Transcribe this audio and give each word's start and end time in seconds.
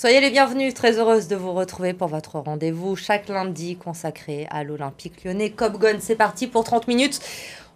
Soyez 0.00 0.20
les 0.20 0.30
bienvenus, 0.30 0.74
très 0.74 1.00
heureuse 1.00 1.26
de 1.26 1.34
vous 1.34 1.52
retrouver 1.52 1.92
pour 1.92 2.06
votre 2.06 2.38
rendez-vous 2.38 2.94
chaque 2.94 3.28
lundi 3.28 3.74
consacré 3.74 4.46
à 4.48 4.62
l'Olympique 4.62 5.24
lyonnais. 5.24 5.50
Copgon, 5.50 5.96
c'est 5.98 6.14
parti 6.14 6.46
pour 6.46 6.62
30 6.62 6.86
minutes. 6.86 7.18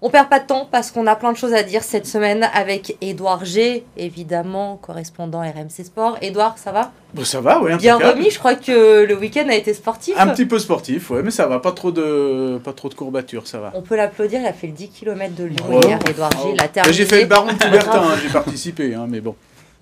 On 0.02 0.08
perd 0.08 0.28
pas 0.28 0.38
de 0.38 0.46
temps 0.46 0.68
parce 0.70 0.92
qu'on 0.92 1.08
a 1.08 1.16
plein 1.16 1.32
de 1.32 1.36
choses 1.36 1.52
à 1.52 1.64
dire 1.64 1.82
cette 1.82 2.06
semaine 2.06 2.48
avec 2.54 2.96
Édouard 3.00 3.44
G, 3.44 3.84
évidemment, 3.96 4.76
correspondant 4.76 5.40
RMC 5.40 5.84
Sport. 5.84 6.18
Édouard, 6.22 6.58
ça 6.58 6.70
va? 6.70 6.92
Bon, 7.12 7.24
Ça 7.24 7.40
va, 7.40 7.60
oui. 7.60 7.74
Bien 7.78 7.96
remis, 7.96 8.30
je 8.30 8.38
crois 8.38 8.54
que 8.54 9.02
le 9.02 9.16
week-end 9.16 9.48
a 9.48 9.56
été 9.56 9.74
sportif. 9.74 10.14
Un 10.16 10.28
petit 10.28 10.46
peu 10.46 10.60
sportif, 10.60 11.10
oui, 11.10 11.22
mais 11.24 11.32
ça 11.32 11.48
va, 11.48 11.58
pas 11.58 11.72
trop 11.72 11.90
de, 11.90 12.60
pas 12.62 12.72
trop 12.72 12.88
de 12.88 12.94
courbatures, 12.94 13.48
ça 13.48 13.58
va. 13.58 13.72
On 13.74 13.82
peut 13.82 13.96
l'applaudir, 13.96 14.42
il 14.42 14.46
a 14.46 14.52
fait 14.52 14.68
le 14.68 14.74
10 14.74 14.90
km 14.90 15.34
de 15.34 15.42
Lyon 15.42 15.80
hier, 15.82 15.98
Édouard 16.08 16.30
G, 16.30 16.52
il 16.54 16.62
a 16.62 16.68
terminé. 16.68 16.94
J'ai 16.94 17.04
fait 17.04 17.22
le 17.22 17.26
baron 17.26 17.52
de 17.52 17.58
Coubertin, 17.58 18.00
hein, 18.00 18.14
j'ai 18.22 18.28
participé, 18.28 18.94
hein, 18.94 19.06
mais 19.08 19.20
bon. 19.20 19.34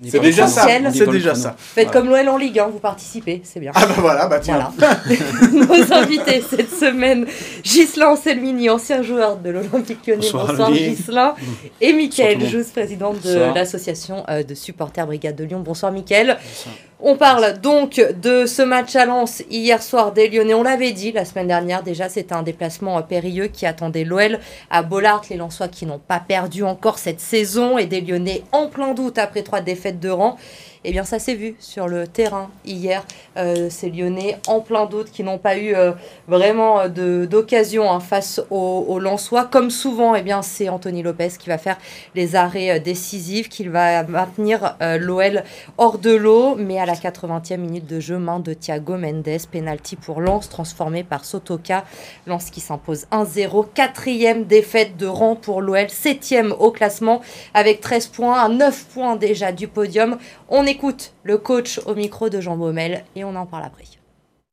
C'est 0.08 0.20
déjà 0.20 0.46
ça. 0.46 0.66
C'est 0.92 1.10
déjà 1.10 1.34
ça. 1.34 1.54
Faites 1.58 1.90
comme 1.90 2.08
l'OL 2.08 2.28
en 2.28 2.36
Ligue 2.36 2.58
1, 2.58 2.68
vous 2.68 2.78
participez, 2.78 3.42
c'est 3.44 3.60
bien. 3.60 3.72
Ah 3.74 3.86
bah 3.86 3.94
voilà, 3.98 4.26
bah 4.26 4.38
tiens. 4.40 4.72
Nos 5.52 5.92
invités 5.92 6.42
cette 6.48 6.70
semaine, 6.70 7.26
Ghislain 7.62 8.10
Anselmini, 8.10 8.70
ancien 8.70 9.02
joueur 9.02 9.36
de 9.36 9.50
l'Olympique 9.50 10.06
Lyonnais. 10.06 10.26
Bonsoir, 10.32 10.72
Ghislain. 10.72 11.34
Et 11.80 11.92
Mickaël 11.92 12.40
Jousse, 12.48 12.68
président 12.68 13.12
de 13.12 13.54
l'association 13.54 14.24
euh, 14.28 14.42
de 14.42 14.54
supporters 14.54 15.06
Brigade 15.06 15.36
de 15.36 15.44
Lyon. 15.44 15.60
Bonsoir 15.60 15.92
Mickaël. 15.92 16.38
Bonsoir. 16.38 16.74
On 17.02 17.16
parle 17.16 17.58
donc 17.60 17.98
de 18.22 18.44
ce 18.44 18.60
match 18.60 18.94
à 18.94 19.06
Lens 19.06 19.42
hier 19.50 19.82
soir 19.82 20.12
des 20.12 20.28
Lyonnais. 20.28 20.52
On 20.52 20.62
l'avait 20.62 20.92
dit 20.92 21.12
la 21.12 21.24
semaine 21.24 21.48
dernière 21.48 21.82
déjà, 21.82 22.10
c'était 22.10 22.34
un 22.34 22.42
déplacement 22.42 23.00
périlleux 23.00 23.46
qui 23.46 23.64
attendait 23.64 24.04
l'OL 24.04 24.38
à 24.68 24.82
Bollard. 24.82 25.22
Les 25.30 25.38
Lensois 25.38 25.68
qui 25.68 25.86
n'ont 25.86 25.98
pas 25.98 26.20
perdu 26.20 26.62
encore 26.62 26.98
cette 26.98 27.20
saison 27.20 27.78
et 27.78 27.86
des 27.86 28.02
Lyonnais 28.02 28.42
en 28.52 28.66
plein 28.66 28.92
doute 28.92 29.16
après 29.16 29.42
trois 29.42 29.62
défaites 29.62 29.98
de 29.98 30.10
rang. 30.10 30.36
Eh 30.82 30.92
bien, 30.92 31.04
ça 31.04 31.18
s'est 31.18 31.34
vu 31.34 31.56
sur 31.58 31.88
le 31.88 32.06
terrain 32.06 32.50
hier. 32.64 33.04
Euh, 33.36 33.68
ces 33.68 33.90
Lyonnais 33.90 34.38
en 34.46 34.60
plein 34.60 34.86
doute 34.86 35.10
qui 35.10 35.22
n'ont 35.22 35.36
pas 35.36 35.58
eu 35.58 35.74
euh, 35.74 35.92
vraiment 36.26 36.80
euh, 36.80 37.26
d'occasion 37.26 37.90
hein, 37.90 38.00
face 38.00 38.40
aux, 38.48 38.98
Lensois. 38.98 39.44
Comme 39.44 39.68
souvent, 39.68 40.14
eh 40.14 40.22
bien, 40.22 40.40
c'est 40.40 40.70
Anthony 40.70 41.02
Lopez 41.02 41.32
qui 41.38 41.50
va 41.50 41.58
faire 41.58 41.76
les 42.14 42.34
arrêts 42.34 42.80
décisifs, 42.80 43.50
qui 43.50 43.68
va 43.68 44.04
maintenir 44.04 44.76
l'OL 44.98 45.44
hors 45.76 45.98
de 45.98 46.14
l'eau. 46.14 46.54
Mais 46.56 46.78
à 46.78 46.86
la 46.86 46.94
80e 46.94 47.58
minute 47.58 47.86
de 47.86 48.00
jeu, 48.00 48.16
main 48.16 48.40
de 48.40 48.54
Thiago 48.54 48.96
Mendes, 48.96 49.28
penalty 49.52 49.96
pour 49.96 50.22
Lens, 50.22 50.48
transformé 50.48 51.04
par 51.04 51.26
Sotoka. 51.26 51.84
Lens 52.26 52.50
qui 52.50 52.60
s'impose 52.60 53.06
1-0. 53.12 53.66
Quatrième 53.74 54.44
défaite 54.44 54.96
de 54.96 55.06
rang 55.06 55.36
pour 55.36 55.60
l'OL, 55.60 55.90
septième 55.90 56.54
au 56.58 56.70
classement 56.70 57.20
avec 57.52 57.82
13 57.82 58.06
points, 58.06 58.40
à 58.40 58.48
9 58.48 58.86
points 58.94 59.16
déjà 59.16 59.52
du 59.52 59.68
podium. 59.68 60.16
On 60.48 60.69
écoute 60.70 61.12
le 61.24 61.36
coach 61.36 61.80
au 61.84 61.94
micro 61.94 62.28
de 62.28 62.40
Jean 62.40 62.56
Baumel 62.56 63.04
et 63.16 63.24
on 63.24 63.34
en 63.34 63.46
parle 63.46 63.64
après. 63.64 63.84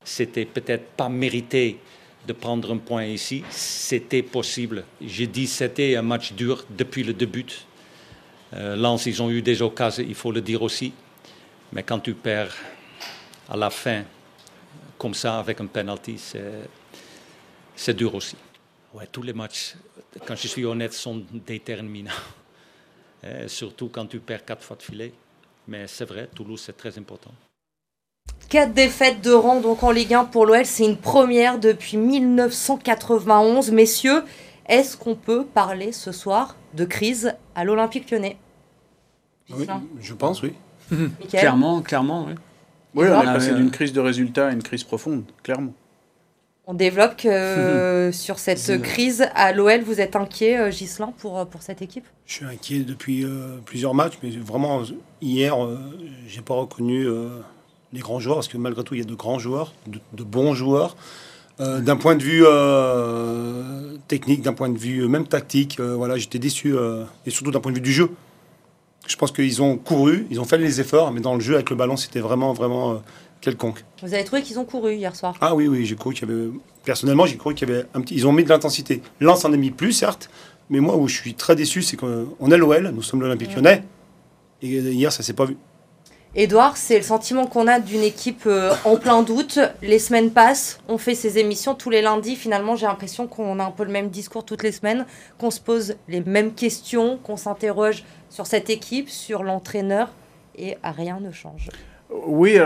C'était 0.03 0.45
peut-être 0.45 0.87
pas 0.97 1.09
mérité 1.09 1.79
de 2.25 2.33
prendre 2.33 2.73
un 2.73 2.77
point 2.77 3.05
ici. 3.05 3.43
C'était 3.49 4.23
possible. 4.23 4.83
J'ai 4.99 5.27
dit 5.27 5.47
c'était 5.47 5.95
un 5.95 6.01
match 6.01 6.33
dur 6.33 6.65
depuis 6.69 7.03
le 7.03 7.13
début. 7.13 7.45
Euh, 8.53 8.75
Lens, 8.75 9.05
ils 9.05 9.21
ont 9.21 9.29
eu 9.29 9.41
des 9.41 9.61
occasions, 9.61 10.05
il 10.07 10.15
faut 10.15 10.31
le 10.31 10.41
dire 10.41 10.61
aussi. 10.61 10.91
Mais 11.71 11.83
quand 11.83 11.99
tu 11.99 12.13
perds 12.13 12.55
à 13.49 13.55
la 13.55 13.69
fin, 13.69 14.03
comme 14.97 15.13
ça, 15.13 15.39
avec 15.39 15.61
un 15.61 15.67
penalty, 15.67 16.17
c'est 17.75 17.95
dur 17.95 18.15
aussi. 18.15 18.35
Ouais, 18.93 19.07
tous 19.11 19.21
les 19.21 19.33
matchs, 19.33 19.75
quand 20.25 20.35
je 20.35 20.47
suis 20.47 20.65
honnête, 20.65 20.93
sont 20.93 21.23
déterminants. 21.31 22.11
Euh, 23.23 23.47
surtout 23.47 23.89
quand 23.89 24.05
tu 24.05 24.19
perds 24.19 24.45
quatre 24.45 24.63
fois 24.63 24.77
de 24.77 24.83
filet. 24.83 25.11
Mais 25.67 25.85
c'est 25.87 26.05
vrai, 26.05 26.29
Toulouse, 26.33 26.61
c'est 26.65 26.77
très 26.77 26.97
important. 26.97 27.31
Quatre 28.49 28.73
défaites 28.73 29.21
de 29.21 29.31
rang 29.31 29.59
donc 29.59 29.83
en 29.83 29.91
Ligue 29.91 30.13
1 30.13 30.25
pour 30.25 30.45
l'OL, 30.45 30.65
c'est 30.65 30.85
une 30.85 30.97
première 30.97 31.59
depuis 31.59 31.97
1991. 31.97 33.71
Messieurs, 33.71 34.23
est-ce 34.67 34.95
qu'on 34.95 35.15
peut 35.15 35.45
parler 35.45 35.91
ce 35.91 36.11
soir 36.13 36.55
de 36.73 36.85
crise 36.85 37.33
à 37.55 37.65
l'Olympique 37.65 38.09
lyonnais? 38.09 38.37
Oui, 39.49 39.67
je 39.99 40.13
pense, 40.13 40.41
oui. 40.43 40.53
clairement, 41.29 41.81
clairement, 41.81 42.25
oui. 42.27 42.33
Oui, 42.95 43.07
on 43.09 43.21
est 43.21 43.25
passé 43.25 43.53
d'une 43.53 43.69
crise 43.69 43.93
de 43.93 43.99
résultats 43.99 44.47
à 44.47 44.51
une 44.51 44.63
crise 44.63 44.83
profonde, 44.83 45.23
clairement. 45.43 45.73
On 46.69 46.73
développe 46.73 47.15
que 47.15 48.09
sur 48.13 48.39
cette 48.39 48.81
crise 48.81 49.25
à 49.33 49.53
l'OL, 49.53 49.81
vous 49.83 50.01
êtes 50.01 50.17
inquiet, 50.17 50.59
euh, 50.59 50.69
Gislain, 50.69 51.13
pour, 51.17 51.39
euh, 51.39 51.45
pour 51.45 51.61
cette 51.61 51.81
équipe? 51.81 52.03
Je 52.25 52.33
suis 52.33 52.45
inquiet 52.45 52.79
depuis 52.79 53.23
euh, 53.23 53.57
plusieurs 53.65 53.93
matchs, 53.93 54.15
mais 54.21 54.31
vraiment, 54.31 54.81
hier, 55.21 55.55
j'ai 56.27 56.41
pas 56.41 56.55
reconnu 56.55 57.07
les 57.93 58.01
grands 58.01 58.19
joueurs, 58.19 58.35
parce 58.35 58.49
que 58.49 58.57
malgré 58.57 58.83
tout, 58.83 58.95
il 58.95 58.99
y 58.99 59.03
a 59.03 59.05
de 59.05 59.15
grands 59.15 59.39
joueurs, 59.39 59.73
de, 59.87 60.23
bons 60.23 60.53
joueurs. 60.53 60.97
d'un 61.57 61.95
point 61.95 62.15
de 62.15 62.23
vue 62.23 62.43
technique, 64.09 64.41
d'un 64.41 64.53
point 64.53 64.67
de 64.67 64.77
vue 64.77 65.07
même 65.07 65.25
tactique, 65.25 65.79
voilà, 65.79 66.17
j'étais 66.17 66.39
déçu, 66.39 66.75
et 67.25 67.29
surtout 67.29 67.51
d'un 67.51 67.61
point 67.61 67.71
de 67.71 67.77
vue 67.77 67.81
du 67.81 67.93
jeu. 67.93 68.11
Je 69.07 69.15
pense 69.15 69.31
qu'ils 69.31 69.61
ont 69.61 69.77
couru, 69.77 70.27
ils 70.29 70.41
ont 70.41 70.45
fait 70.45 70.57
les 70.57 70.81
efforts, 70.81 71.13
mais 71.13 71.21
dans 71.21 71.35
le 71.35 71.39
jeu 71.39 71.53
avec 71.53 71.69
le 71.69 71.77
ballon, 71.77 71.95
c'était 71.95 72.19
vraiment, 72.19 72.51
vraiment 72.51 73.01
quelconque. 73.41 73.83
Vous 74.01 74.13
avez 74.13 74.23
trouvé 74.23 74.41
qu'ils 74.41 74.59
ont 74.59 74.65
couru 74.65 74.95
hier 74.95 75.15
soir 75.15 75.35
Ah 75.41 75.55
oui, 75.55 75.67
oui, 75.67 75.85
j'ai 75.85 75.95
cru 75.95 76.13
qu'il 76.13 76.29
y 76.29 76.31
avait. 76.31 76.49
Personnellement, 76.83 77.25
j'ai 77.25 77.37
cru 77.37 77.53
qu'il 77.53 77.69
y 77.69 77.71
avait 77.71 77.85
un 77.93 78.01
petit. 78.01 78.15
Ils 78.15 78.27
ont 78.27 78.31
mis 78.31 78.43
de 78.43 78.49
l'intensité. 78.49 79.01
Lens 79.19 79.45
en 79.45 79.53
a 79.53 79.57
mis 79.57 79.71
plus, 79.71 79.93
certes, 79.93 80.29
mais 80.69 80.79
moi 80.79 80.95
où 80.95 81.07
je 81.07 81.15
suis 81.15 81.33
très 81.33 81.55
déçu, 81.55 81.81
c'est 81.81 81.97
qu'on 81.97 82.51
est 82.51 82.57
l'OL, 82.57 82.91
nous 82.93 83.01
sommes 83.01 83.21
l'Olympique 83.21 83.55
lyonnais, 83.55 83.83
et 84.61 84.67
hier, 84.67 85.11
ça 85.11 85.23
s'est 85.23 85.33
pas 85.33 85.45
vu. 85.45 85.57
Edouard, 86.35 86.77
c'est 86.77 86.97
le 86.97 87.03
sentiment 87.03 87.47
qu'on 87.47 87.67
a 87.67 87.79
d'une 87.79 88.03
équipe 88.03 88.43
euh, 88.45 88.73
en 88.85 88.97
plein 88.97 89.23
doute. 89.23 89.59
Les 89.81 89.97
semaines 89.97 90.29
passent, 90.29 90.79
on 90.87 90.97
fait 90.97 91.15
ces 91.15 91.39
émissions 91.39 91.73
tous 91.73 91.89
les 91.89 92.01
lundis. 92.01 92.35
Finalement, 92.35 92.75
j'ai 92.75 92.85
l'impression 92.85 93.27
qu'on 93.27 93.59
a 93.59 93.63
un 93.63 93.71
peu 93.71 93.83
le 93.83 93.91
même 93.91 94.09
discours 94.09 94.45
toutes 94.45 94.61
les 94.61 94.71
semaines, 94.71 95.05
qu'on 95.39 95.49
se 95.49 95.59
pose 95.59 95.95
les 96.07 96.21
mêmes 96.21 96.53
questions, 96.53 97.17
qu'on 97.23 97.37
s'interroge 97.37 98.03
sur 98.29 98.45
cette 98.45 98.69
équipe, 98.69 99.09
sur 99.09 99.41
l'entraîneur, 99.41 100.09
et 100.55 100.77
rien 100.83 101.19
ne 101.19 101.31
change. 101.31 101.69
Oui, 102.09 102.57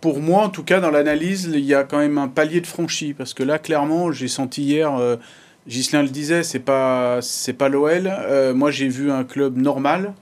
pour 0.00 0.20
moi, 0.20 0.44
en 0.44 0.48
tout 0.48 0.62
cas, 0.62 0.80
dans 0.80 0.90
l'analyse, 0.90 1.50
il 1.52 1.64
y 1.64 1.74
a 1.74 1.84
quand 1.84 1.98
même 1.98 2.18
un 2.18 2.28
palier 2.28 2.60
de 2.60 2.66
franchi. 2.66 3.12
Parce 3.12 3.34
que 3.34 3.42
là, 3.42 3.58
clairement, 3.58 4.12
j'ai 4.12 4.28
senti 4.28 4.62
hier, 4.62 4.94
euh, 4.94 5.16
Ghislain 5.66 6.02
le 6.02 6.08
disait, 6.08 6.42
c'est 6.42 6.60
pas, 6.60 7.18
c'est 7.22 7.52
pas 7.52 7.68
l'OL. 7.68 8.06
Euh, 8.06 8.54
moi, 8.54 8.70
j'ai 8.70 8.88
vu 8.88 9.10
un 9.10 9.24
club 9.24 9.56
normal, 9.56 10.14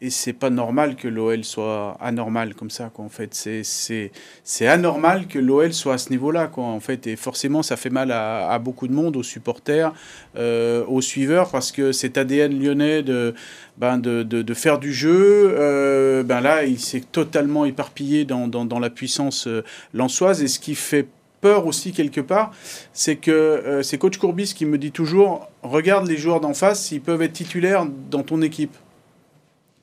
et 0.00 0.10
c'est 0.10 0.32
pas 0.32 0.50
normal 0.50 0.94
que 0.94 1.08
l'OL 1.08 1.42
soit 1.44 1.96
anormal 2.00 2.54
comme 2.54 2.70
ça 2.70 2.90
quoi 2.94 3.04
en 3.04 3.08
fait. 3.08 3.34
C'est 3.34 3.64
c'est 3.64 4.12
c'est 4.44 4.66
anormal 4.66 5.26
que 5.26 5.38
l'OL 5.38 5.72
soit 5.72 5.94
à 5.94 5.98
ce 5.98 6.10
niveau-là 6.10 6.46
quoi 6.46 6.64
en 6.64 6.80
fait. 6.80 7.06
Et 7.06 7.16
forcément 7.16 7.62
ça 7.62 7.76
fait 7.76 7.90
mal 7.90 8.12
à, 8.12 8.58
beaucoup 8.58 8.88
de 8.88 8.92
monde 8.92 9.16
aux 9.16 9.22
supporters 9.22 9.92
euh, 10.36 10.84
aux 10.86 11.00
suiveurs 11.00 11.50
parce 11.50 11.72
que 11.72 11.92
cet 11.92 12.16
ADN 12.16 12.58
lyonnais 12.58 13.02
de 13.02 13.34
ben 13.76 13.98
de, 13.98 14.22
de, 14.22 14.54
faire 14.54 14.78
du 14.78 14.92
jeu 14.92 15.54
euh, 15.56 16.22
ben 16.22 16.40
là 16.40 16.64
il 16.64 16.80
s'est 16.80 17.00
totalement 17.00 17.64
éparpillé 17.64 18.24
dans, 18.24 18.48
dans, 18.48 18.78
la 18.78 18.90
puissance 18.90 19.46
euh, 19.46 19.62
lançoise 19.94 20.42
et 20.42 20.48
ce 20.48 20.58
qui 20.58 20.74
fait 20.74 21.06
peur 21.40 21.66
aussi 21.66 21.92
quelque 21.92 22.20
part, 22.20 22.52
c'est 22.92 23.16
que 23.16 23.30
euh, 23.30 23.82
c'est 23.82 23.98
coach 23.98 24.18
Courbis 24.18 24.54
qui 24.54 24.66
me 24.66 24.78
dit 24.78 24.92
toujours 24.92 25.48
regarde 25.62 26.06
les 26.06 26.16
joueurs 26.16 26.40
d'en 26.40 26.54
face 26.54 26.84
s'ils 26.84 27.00
peuvent 27.00 27.22
être 27.22 27.32
titulaires 27.32 27.86
dans 28.10 28.22
ton 28.22 28.42
équipe 28.42 28.76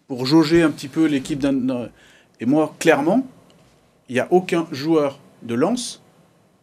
pour 0.08 0.26
jauger 0.26 0.62
un 0.62 0.72
petit 0.72 0.88
peu 0.88 1.06
l'équipe 1.06 1.40
d'un. 1.40 1.90
Et 2.40 2.46
moi, 2.46 2.76
clairement, 2.80 3.26
il 4.10 4.14
n'y 4.14 4.20
a 4.20 4.28
aucun 4.32 4.68
joueur 4.72 5.20
de 5.44 5.56
lance, 5.56 6.02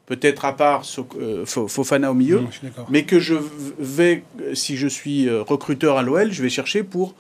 peut-être 0.07 0.45
à 0.45 0.57
part 0.57 0.85
euh, 1.19 1.45
Fofana 1.47 2.11
au 2.11 2.15
milieu, 2.15 2.43
mais 2.91 3.05
que 3.05 3.19
je 3.19 3.35
vais, 3.79 4.25
si 4.55 4.77
je 4.77 4.87
suis 4.87 5.29
euh, 5.29 5.43
recruteur 5.43 5.97
à 5.99 6.03
l'OL, 6.03 6.31
je 6.33 6.43
vais 6.43 6.51
chercher 6.51 6.83
pour 6.83 7.15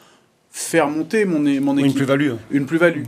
faire 0.50 0.88
monter 0.88 1.24
mon, 1.24 1.38
mon 1.38 1.76
équipe. 1.78 1.90
Une 1.90 1.94
plus-value. 1.94 2.32
Une 2.50 2.66
plus-value. 2.66 3.04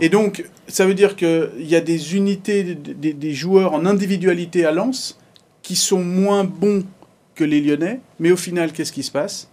Et 0.00 0.08
donc, 0.08 0.44
ça 0.66 0.86
veut 0.86 0.94
dire 0.94 1.14
qu'il 1.14 1.50
y 1.58 1.76
a 1.76 1.80
des 1.80 2.16
unités, 2.16 2.74
des, 2.74 3.12
des 3.12 3.34
joueurs 3.34 3.74
en 3.74 3.86
individualité 3.86 4.64
à 4.64 4.72
Lens 4.72 5.20
qui 5.62 5.76
sont 5.76 6.02
moins 6.02 6.42
bons 6.42 6.84
que 7.36 7.44
les 7.44 7.60
Lyonnais, 7.60 8.00
mais 8.18 8.32
au 8.32 8.36
final, 8.36 8.72
qu'est-ce 8.72 8.90
qui 8.92 9.04
se 9.04 9.12
passe? 9.12 9.48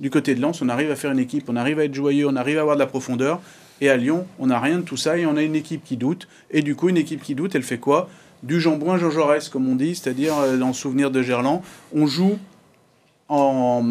Du 0.00 0.10
côté 0.10 0.34
de 0.34 0.40
Lens, 0.40 0.60
on 0.62 0.68
arrive 0.68 0.90
à 0.90 0.96
faire 0.96 1.10
une 1.10 1.18
équipe, 1.18 1.48
on 1.48 1.56
arrive 1.56 1.78
à 1.78 1.84
être 1.84 1.94
joyeux, 1.94 2.26
on 2.28 2.36
arrive 2.36 2.58
à 2.58 2.62
avoir 2.62 2.76
de 2.76 2.80
la 2.80 2.86
profondeur. 2.86 3.40
Et 3.80 3.90
à 3.90 3.96
Lyon, 3.96 4.26
on 4.38 4.46
n'a 4.46 4.58
rien 4.58 4.78
de 4.78 4.82
tout 4.82 4.96
ça 4.96 5.18
et 5.18 5.26
on 5.26 5.36
a 5.36 5.42
une 5.42 5.54
équipe 5.54 5.84
qui 5.84 5.96
doute. 5.96 6.28
Et 6.50 6.62
du 6.62 6.74
coup, 6.74 6.88
une 6.88 6.96
équipe 6.96 7.22
qui 7.22 7.34
doute, 7.34 7.54
elle 7.54 7.62
fait 7.62 7.78
quoi? 7.78 8.08
Du 8.42 8.60
jambouin 8.60 8.98
Jean 8.98 9.10
Jaurès, 9.10 9.48
comme 9.48 9.68
on 9.68 9.74
dit, 9.74 9.94
c'est-à-dire 9.94 10.36
euh, 10.38 10.56
dans 10.56 10.68
le 10.68 10.72
souvenir 10.72 11.10
de 11.10 11.22
Gerland. 11.22 11.62
On 11.94 12.06
joue 12.06 12.38
en, 13.28 13.82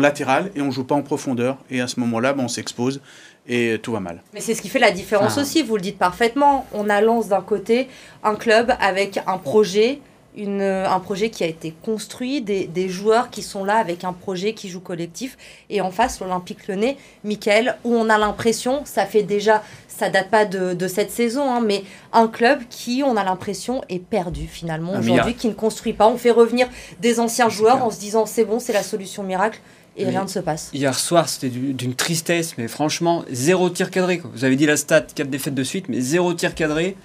latéral 0.00 0.50
et 0.54 0.62
on 0.62 0.70
joue 0.70 0.84
pas 0.84 0.94
en 0.94 1.02
profondeur. 1.02 1.58
Et 1.70 1.80
à 1.80 1.88
ce 1.88 2.00
moment-là, 2.00 2.32
ben, 2.32 2.44
on 2.44 2.48
s'expose 2.48 3.00
et 3.46 3.78
tout 3.82 3.92
va 3.92 4.00
mal. 4.00 4.22
Mais 4.34 4.40
c'est 4.40 4.54
ce 4.54 4.62
qui 4.62 4.68
fait 4.68 4.78
la 4.78 4.90
différence 4.90 5.38
ah. 5.38 5.40
aussi, 5.40 5.62
vous 5.62 5.76
le 5.76 5.82
dites 5.82 5.98
parfaitement. 5.98 6.66
On 6.72 6.88
a 6.88 7.00
Lens 7.00 7.28
d'un 7.28 7.40
côté, 7.40 7.88
un 8.22 8.34
club 8.34 8.74
avec 8.80 9.20
un 9.26 9.38
projet, 9.38 10.00
une, 10.38 10.62
un 10.62 11.00
projet 11.00 11.30
qui 11.30 11.42
a 11.44 11.46
été 11.46 11.74
construit, 11.82 12.40
des, 12.40 12.66
des, 12.66 12.88
joueurs 12.88 13.28
qui 13.28 13.42
sont 13.42 13.64
là 13.64 13.76
avec 13.76 14.04
un 14.04 14.12
projet 14.12 14.54
qui 14.54 14.68
joue 14.68 14.80
collectif. 14.80 15.36
Et 15.68 15.80
en 15.80 15.90
face, 15.90 16.20
l'Olympique 16.20 16.68
Lyonnais, 16.68 16.96
Michael, 17.24 17.76
où 17.84 17.94
on 17.94 18.08
a 18.08 18.16
l'impression, 18.16 18.82
ça 18.84 19.04
fait 19.04 19.24
déjà, 19.24 19.62
ça 19.88 20.08
date 20.08 20.30
pas 20.30 20.44
de, 20.44 20.74
de 20.74 20.88
cette 20.88 21.10
saison, 21.10 21.50
hein, 21.50 21.60
mais 21.60 21.82
un 22.12 22.28
club 22.28 22.60
qui, 22.70 23.02
on 23.04 23.16
a 23.16 23.24
l'impression, 23.24 23.82
est 23.88 23.98
perdu 23.98 24.46
finalement 24.46 24.94
aujourd'hui, 24.98 25.34
qui 25.34 25.48
ne 25.48 25.54
construit 25.54 25.92
pas. 25.92 26.06
On 26.06 26.16
fait 26.16 26.30
revenir 26.30 26.68
des 27.00 27.18
anciens 27.18 27.48
joueurs 27.48 27.82
en 27.82 27.90
se 27.90 27.98
disant 27.98 28.24
c'est 28.24 28.44
bon, 28.44 28.60
c'est 28.60 28.72
la 28.72 28.84
solution 28.84 29.24
miracle 29.24 29.60
et 29.96 30.04
rien 30.04 30.22
ne 30.22 30.28
se 30.28 30.38
passe. 30.38 30.70
Hier 30.72 30.96
soir, 30.96 31.28
c'était 31.28 31.48
d'une 31.48 31.94
tristesse, 31.94 32.56
mais 32.56 32.68
franchement, 32.68 33.24
zéro 33.30 33.68
tir 33.68 33.90
cadré. 33.90 34.22
Vous 34.32 34.44
avez 34.44 34.54
dit 34.54 34.66
la 34.66 34.76
stat, 34.76 35.02
4 35.02 35.28
défaites 35.28 35.54
de 35.54 35.64
suite, 35.64 35.88
mais 35.88 36.00
zéro 36.00 36.32
tir 36.34 36.54
cadré. 36.54 36.96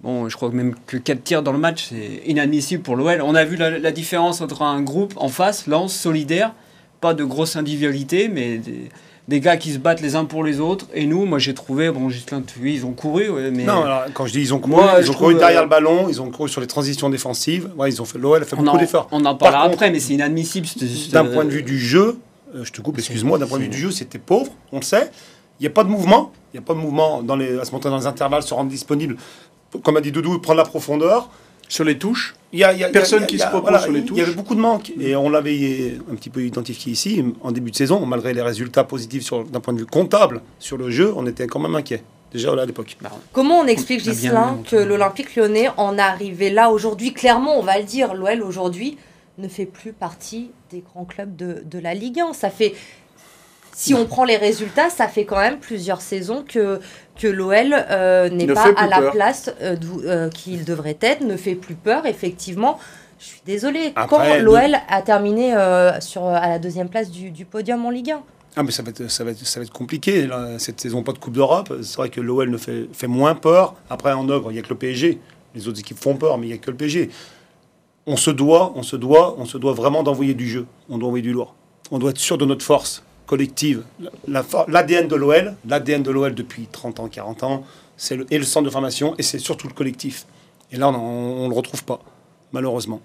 Bon, 0.00 0.28
je 0.28 0.36
crois 0.36 0.50
même 0.50 0.74
que 0.86 0.96
4 0.96 1.24
tirs 1.24 1.42
dans 1.42 1.52
le 1.52 1.58
match, 1.58 1.88
c'est 1.90 2.22
inadmissible 2.26 2.82
pour 2.82 2.94
l'OL. 2.94 3.20
On 3.22 3.34
a 3.34 3.44
vu 3.44 3.56
la, 3.56 3.90
différence 3.90 4.40
entre 4.40 4.62
un 4.62 4.80
groupe 4.80 5.14
en 5.16 5.28
face, 5.28 5.66
lance, 5.66 5.92
solidaire, 5.92 6.54
pas 7.00 7.14
de 7.14 7.24
grosse 7.24 7.56
individualité, 7.56 8.28
mais 8.28 8.60
des, 9.26 9.40
gars 9.40 9.56
qui 9.56 9.72
se 9.72 9.78
battent 9.78 10.00
les 10.00 10.14
uns 10.14 10.24
pour 10.24 10.44
les 10.44 10.60
autres. 10.60 10.86
Et 10.94 11.04
nous, 11.04 11.24
moi 11.24 11.40
j'ai 11.40 11.52
trouvé, 11.52 11.90
bon, 11.90 12.08
Gislain, 12.10 12.44
oui, 12.62 12.74
ils 12.74 12.86
ont 12.86 12.92
couru, 12.92 13.28
mais. 13.52 13.64
Non, 13.64 13.82
alors, 13.82 14.04
quand 14.14 14.26
je 14.26 14.32
dis 14.32 14.40
ils 14.40 14.54
ont 14.54 14.60
couru, 14.60 14.82
ils 15.00 15.10
ont 15.10 15.14
couru 15.14 15.34
derrière 15.34 15.62
le 15.62 15.68
ballon, 15.68 16.08
ils 16.08 16.22
ont 16.22 16.30
couru 16.30 16.48
sur 16.48 16.60
les 16.60 16.68
transitions 16.68 17.10
défensives. 17.10 17.68
Ouais, 17.76 17.90
ils 17.90 18.00
ont 18.00 18.04
fait, 18.04 18.18
l'OL 18.18 18.40
a 18.40 18.44
fait 18.44 18.54
beaucoup 18.54 18.78
d'efforts. 18.78 19.08
On 19.10 19.24
en 19.24 19.34
parlera 19.34 19.64
après, 19.64 19.90
mais 19.90 19.98
c'est 19.98 20.14
inadmissible. 20.14 20.68
D'un 21.10 21.24
point 21.24 21.44
de 21.44 21.50
vue 21.50 21.64
du 21.64 21.78
jeu, 21.78 22.20
euh, 22.54 22.64
je 22.64 22.70
te 22.70 22.80
coupe, 22.80 22.98
excuse-moi, 22.98 23.38
d'un 23.38 23.48
point 23.48 23.58
de 23.58 23.64
vue 23.64 23.68
du 23.68 23.78
jeu, 23.78 23.90
c'était 23.90 24.18
pauvre, 24.18 24.52
on 24.70 24.76
le 24.76 24.84
sait. 24.84 25.10
Il 25.60 25.64
n'y 25.64 25.66
a 25.66 25.70
pas 25.70 25.82
de 25.82 25.88
mouvement. 25.88 26.30
Il 26.52 26.60
n'y 26.60 26.64
a 26.64 26.66
pas 26.66 26.72
de 26.72 26.78
mouvement 26.78 27.22
dans 27.22 27.36
les, 27.36 27.58
à 27.58 27.64
ce 27.64 27.72
moment 27.72 27.90
dans 27.90 27.98
les 27.98 28.06
intervalles, 28.06 28.42
se 28.42 28.54
rendre 28.54 28.70
disponible. 28.70 29.16
Comme 29.82 29.96
a 29.96 30.00
dit 30.00 30.12
Doudou, 30.12 30.38
prendre 30.38 30.58
la 30.58 30.64
profondeur. 30.64 31.28
Sur 31.70 31.84
les 31.84 31.98
touches 31.98 32.34
Il 32.54 32.60
y 32.60 32.64
a, 32.64 32.72
personne 32.88 33.26
qui 33.26 33.38
se 33.38 33.46
propose 33.46 33.82
sur 33.82 33.92
les 33.92 34.02
touches. 34.02 34.16
Il 34.16 34.20
y 34.20 34.22
avait 34.22 34.32
beaucoup 34.32 34.54
de 34.54 34.60
manques. 34.60 34.90
Et 34.98 35.14
on 35.14 35.28
l'avait 35.28 35.98
un 36.10 36.14
petit 36.14 36.30
peu 36.30 36.42
identifié 36.42 36.92
ici, 36.92 37.22
en 37.42 37.52
début 37.52 37.70
de 37.70 37.76
saison, 37.76 38.04
malgré 38.06 38.32
les 38.32 38.40
résultats 38.40 38.84
positifs 38.84 39.30
d'un 39.50 39.60
point 39.60 39.74
de 39.74 39.80
vue 39.80 39.86
comptable 39.86 40.40
sur 40.58 40.78
le 40.78 40.90
jeu, 40.90 41.12
on 41.14 41.26
était 41.26 41.46
quand 41.46 41.60
même 41.60 41.74
inquiet. 41.74 42.02
Déjà 42.32 42.52
à 42.52 42.66
l'époque. 42.66 42.96
Bah, 43.00 43.10
Comment 43.32 43.60
on 43.60 43.66
explique, 43.66 44.00
Gislain, 44.00 44.58
que 44.68 44.76
l'Olympique 44.76 45.34
lyonnais 45.36 45.68
en 45.76 45.98
arrivé 45.98 46.50
là 46.50 46.70
aujourd'hui? 46.70 47.12
Clairement, 47.12 47.58
on 47.58 47.62
va 47.62 47.78
le 47.78 47.84
dire, 47.84 48.14
l'OL 48.14 48.42
aujourd'hui 48.42 48.98
ne 49.38 49.48
fait 49.48 49.66
plus 49.66 49.92
partie 49.92 50.50
des 50.70 50.80
grands 50.80 51.04
clubs 51.04 51.36
de, 51.36 51.62
de 51.64 51.78
la 51.78 51.94
Ligue 51.94 52.20
1. 52.20 52.32
Ça 52.34 52.50
fait, 52.50 52.74
si 53.78 53.94
on 53.94 54.06
prend 54.06 54.24
les 54.24 54.36
résultats, 54.36 54.90
ça 54.90 55.06
fait 55.06 55.24
quand 55.24 55.38
même 55.38 55.60
plusieurs 55.60 56.00
saisons 56.00 56.42
que, 56.42 56.80
que 57.16 57.28
l'OL 57.28 57.72
euh, 57.72 58.28
n'est 58.28 58.48
pas 58.48 58.72
à 58.76 58.88
la 58.88 59.12
place 59.12 59.52
euh, 59.62 59.76
euh, 60.04 60.28
qu'il 60.30 60.64
devrait 60.64 60.98
être, 61.00 61.22
ne 61.24 61.36
fait 61.36 61.54
plus 61.54 61.76
peur, 61.76 62.04
effectivement. 62.04 62.80
Je 63.20 63.26
suis 63.26 63.42
désolée. 63.46 63.94
Quand 64.08 64.20
l'OL 64.40 64.74
a 64.88 65.02
terminé 65.02 65.54
sur, 66.00 66.26
à 66.26 66.48
la 66.48 66.58
deuxième 66.58 66.88
place 66.88 67.08
du, 67.08 67.30
du, 67.30 67.44
podium 67.44 67.86
en 67.86 67.90
Ligue 67.90 68.10
1 68.10 68.22
ah 68.56 68.64
mais 68.64 68.72
ça 68.72 68.82
va 68.82 68.90
être, 68.90 69.08
ça 69.08 69.22
va 69.22 69.30
être, 69.30 69.46
ça 69.46 69.60
va 69.60 69.64
être 69.64 69.72
compliqué, 69.72 70.28
cette 70.58 70.80
saison 70.80 71.04
pas 71.04 71.12
de 71.12 71.18
Coupe 71.18 71.34
d'Europe. 71.34 71.72
C'est 71.82 71.96
vrai 71.98 72.08
que 72.08 72.20
l'OL 72.20 72.50
ne 72.50 72.56
fait, 72.56 72.88
fait 72.92 73.06
moins 73.06 73.36
peur. 73.36 73.76
Après, 73.88 74.12
en 74.12 74.28
œuvre, 74.28 74.50
il 74.50 74.54
n'y 74.54 74.58
a 74.58 74.62
que 74.62 74.70
le 74.70 74.78
PSG. 74.78 75.20
Les 75.54 75.68
autres 75.68 75.78
équipes 75.78 76.00
font 76.00 76.16
peur, 76.16 76.36
mais 76.38 76.46
il 76.46 76.50
n'y 76.50 76.56
a 76.56 76.58
que 76.58 76.70
le 76.70 76.76
PSG 76.76 77.10
on 78.06 78.16
se 78.16 78.30
doit, 78.30 78.72
on 78.74 78.82
se 78.82 78.96
doit, 78.96 79.36
on 79.38 79.44
se 79.44 79.58
doit 79.58 79.74
vraiment 79.74 80.02
d'envoyer 80.02 80.32
du 80.32 80.48
jeu. 80.48 80.66
On 80.88 80.96
doit 80.96 81.08
envoyer 81.08 81.22
du 81.22 81.32
lourd. 81.32 81.54
On 81.90 81.98
doit 81.98 82.10
être 82.10 82.18
sûr 82.18 82.38
de 82.38 82.46
notre 82.46 82.64
force 82.64 83.04
collective. 83.28 83.84
L'ADN 84.26 85.06
de 85.06 85.14
l'OL, 85.14 85.54
l'ADN 85.68 86.02
de 86.02 86.10
l'OL 86.10 86.34
depuis 86.34 86.66
30 86.72 86.98
ans, 86.98 87.08
40 87.08 87.42
ans, 87.44 87.64
c'est 87.96 88.16
le, 88.16 88.26
et 88.30 88.38
le 88.38 88.44
centre 88.44 88.64
de 88.64 88.70
formation, 88.70 89.14
et 89.18 89.22
c'est 89.22 89.38
surtout 89.38 89.68
le 89.68 89.74
collectif. 89.74 90.26
Et 90.72 90.76
là, 90.76 90.88
on 90.88 91.44
ne 91.44 91.48
le 91.48 91.54
retrouve 91.54 91.84
pas, 91.84 92.00
malheureusement. 92.52 93.00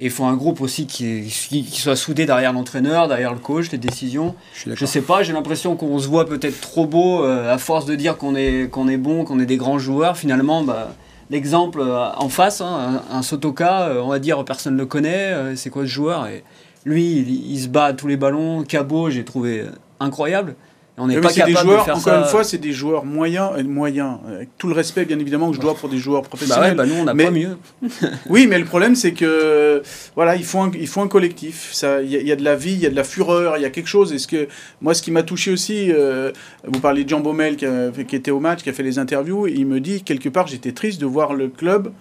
il 0.00 0.10
faut 0.10 0.24
un 0.24 0.36
groupe 0.36 0.60
aussi 0.60 0.86
qui, 0.86 1.30
soit 1.30 1.96
soudé 1.96 2.26
derrière 2.26 2.52
l'entraîneur, 2.52 3.08
derrière 3.08 3.32
le 3.32 3.38
coach, 3.38 3.70
les 3.70 3.78
décisions. 3.78 4.34
Je, 4.52 4.70
ne 4.70 4.86
sais 4.86 5.00
pas, 5.00 5.22
j'ai 5.22 5.32
l'impression 5.32 5.76
qu'on 5.76 5.98
se 5.98 6.08
voit 6.08 6.26
peut-être 6.26 6.60
trop 6.60 6.86
beau 6.86 7.24
euh, 7.24 7.52
à 7.52 7.58
force 7.58 7.86
de 7.86 7.94
dire 7.94 8.18
qu'on 8.18 8.34
est, 8.34 8.68
qu'on 8.70 8.88
est 8.88 8.98
bon, 8.98 9.24
qu'on 9.24 9.38
est 9.38 9.46
des 9.46 9.56
grands 9.56 9.78
joueurs. 9.78 10.16
Finalement, 10.16 10.62
bah, 10.62 10.94
l'exemple 11.30 11.80
euh, 11.80 12.10
en 12.16 12.28
face, 12.28 12.60
hein, 12.60 13.02
un, 13.10 13.22
Sotoka, 13.22 13.88
euh, 13.88 14.02
on 14.02 14.08
va 14.08 14.18
dire 14.18 14.44
personne 14.44 14.74
ne 14.74 14.80
le 14.80 14.86
connaît, 14.86 15.56
c'est 15.56 15.70
quoi 15.70 15.82
ce 15.82 15.88
joueur? 15.88 16.26
Et 16.26 16.42
Lui, 16.86 17.18
il, 17.50 17.58
se 17.58 17.66
bat 17.66 17.86
à 17.86 17.92
tous 17.92 18.06
les 18.06 18.16
ballons, 18.16 18.62
Cabot, 18.62 19.10
j'ai 19.10 19.24
trouvé 19.24 19.64
incroyable. 19.98 20.54
On 20.98 21.08
n'est 21.08 21.20
pas 21.20 21.32
capable 21.32 21.52
des 21.52 21.60
joueurs, 21.60 21.80
de 21.80 21.84
faire 21.84 21.96
encore 21.96 22.18
une 22.18 22.24
fois, 22.24 22.44
c'est 22.44 22.58
des 22.58 22.72
joueurs 22.72 23.04
moyens, 23.04 23.50
moyens, 23.64 24.18
avec 24.26 24.48
tout 24.56 24.68
le 24.68 24.74
respect 24.74 25.04
bien 25.04 25.18
évidemment 25.18 25.50
que 25.50 25.56
je 25.56 25.60
dois 25.60 25.74
pour 25.74 25.88
des 25.88 25.98
joueurs 25.98 26.22
professionnels. 26.22 26.74
Bah 26.74 26.84
ouais, 26.84 26.88
bah 26.88 26.94
nous 26.94 27.02
on 27.02 27.04
n'a 27.04 27.14
pas 27.14 27.30
mieux. 27.30 27.58
oui, 28.30 28.46
mais 28.46 28.58
le 28.58 28.64
problème 28.64 28.94
c'est 28.94 29.12
que 29.12 29.82
voilà, 30.14 30.36
il 30.36 30.44
faut 30.44 30.60
un, 30.60 30.70
il 30.78 30.86
faut 30.86 31.02
un 31.02 31.08
collectif. 31.08 31.70
Ça, 31.72 32.00
il 32.00 32.10
y, 32.10 32.32
a 32.32 32.36
de 32.36 32.44
la 32.44 32.56
vie, 32.56 32.72
il 32.72 32.78
y 32.78 32.86
a 32.86 32.90
de 32.90 32.96
la 32.96 33.04
fureur, 33.04 33.58
il 33.58 33.62
y 33.62 33.66
a 33.66 33.70
quelque 33.70 33.88
chose. 33.88 34.12
Est-ce 34.14 34.28
que 34.28 34.48
moi, 34.80 34.94
ce 34.94 35.02
qui 35.02 35.10
m'a 35.10 35.22
touché 35.22 35.50
aussi, 35.50 35.92
euh, 35.92 36.32
vous 36.64 36.80
parlez 36.80 37.04
de 37.04 37.08
Jean 37.08 37.20
Baumel 37.20 37.56
qui, 37.56 37.66
qui, 38.06 38.16
était 38.16 38.30
au 38.30 38.40
match, 38.40 38.62
qui 38.62 38.70
a 38.70 38.72
fait 38.72 38.84
les 38.84 38.98
interviews, 38.98 39.48
et 39.48 39.52
il 39.52 39.66
me 39.66 39.80
dit 39.80 40.02
quelque 40.02 40.28
part 40.30 40.46
j'étais 40.46 40.72
triste 40.72 41.00
de 41.00 41.06
voir 41.06 41.34
le 41.34 41.48
club 41.48 41.92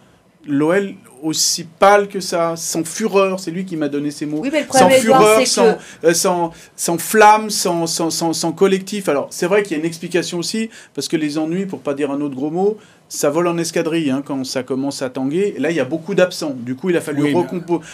l'OL 0.47 0.95
aussi 1.23 1.63
pâle 1.63 2.07
que 2.07 2.19
ça, 2.19 2.55
sans 2.55 2.83
fureur, 2.83 3.39
c'est 3.39 3.51
lui 3.51 3.65
qui 3.65 3.77
m'a 3.77 3.87
donné 3.87 4.11
ces 4.11 4.25
mots. 4.25 4.43
sans 4.71 4.89
fureur, 4.89 5.47
sans, 5.47 5.77
euh, 6.03 6.13
sans, 6.13 6.51
sans, 6.75 6.97
flamme, 6.97 7.49
sans, 7.49 7.87
sans, 7.87 8.11
sans 8.11 8.51
collectif. 8.51 9.09
Alors 9.09 9.27
c'est 9.31 9.47
vrai 9.47 9.63
qu'il 9.63 9.71
y 9.71 9.75
a 9.75 9.79
une 9.79 9.87
explication 9.87 10.37
aussi, 10.37 10.69
parce 10.93 11.07
que 11.07 11.17
les 11.17 11.37
ennuis, 11.37 11.65
pour 11.65 11.79
pas 11.79 11.93
dire 11.93 12.11
un 12.11 12.21
autre 12.21 12.35
gros 12.35 12.51
mot, 12.51 12.77
ça 13.07 13.29
vole 13.29 13.47
en 13.47 13.57
escadrille 13.57 14.09
hein, 14.09 14.23
quand 14.25 14.43
ça 14.43 14.63
commence 14.63 15.01
à 15.01 15.09
tanguer. 15.09 15.55
là, 15.59 15.69
il 15.69 15.77
y 15.77 15.79
a 15.79 15.85
beaucoup 15.85 16.15
d'absents. 16.15 16.55
Du 16.57 16.75
coup, 16.75 16.89
il 16.89 16.97
a 16.97 17.01
fallu 17.01 17.35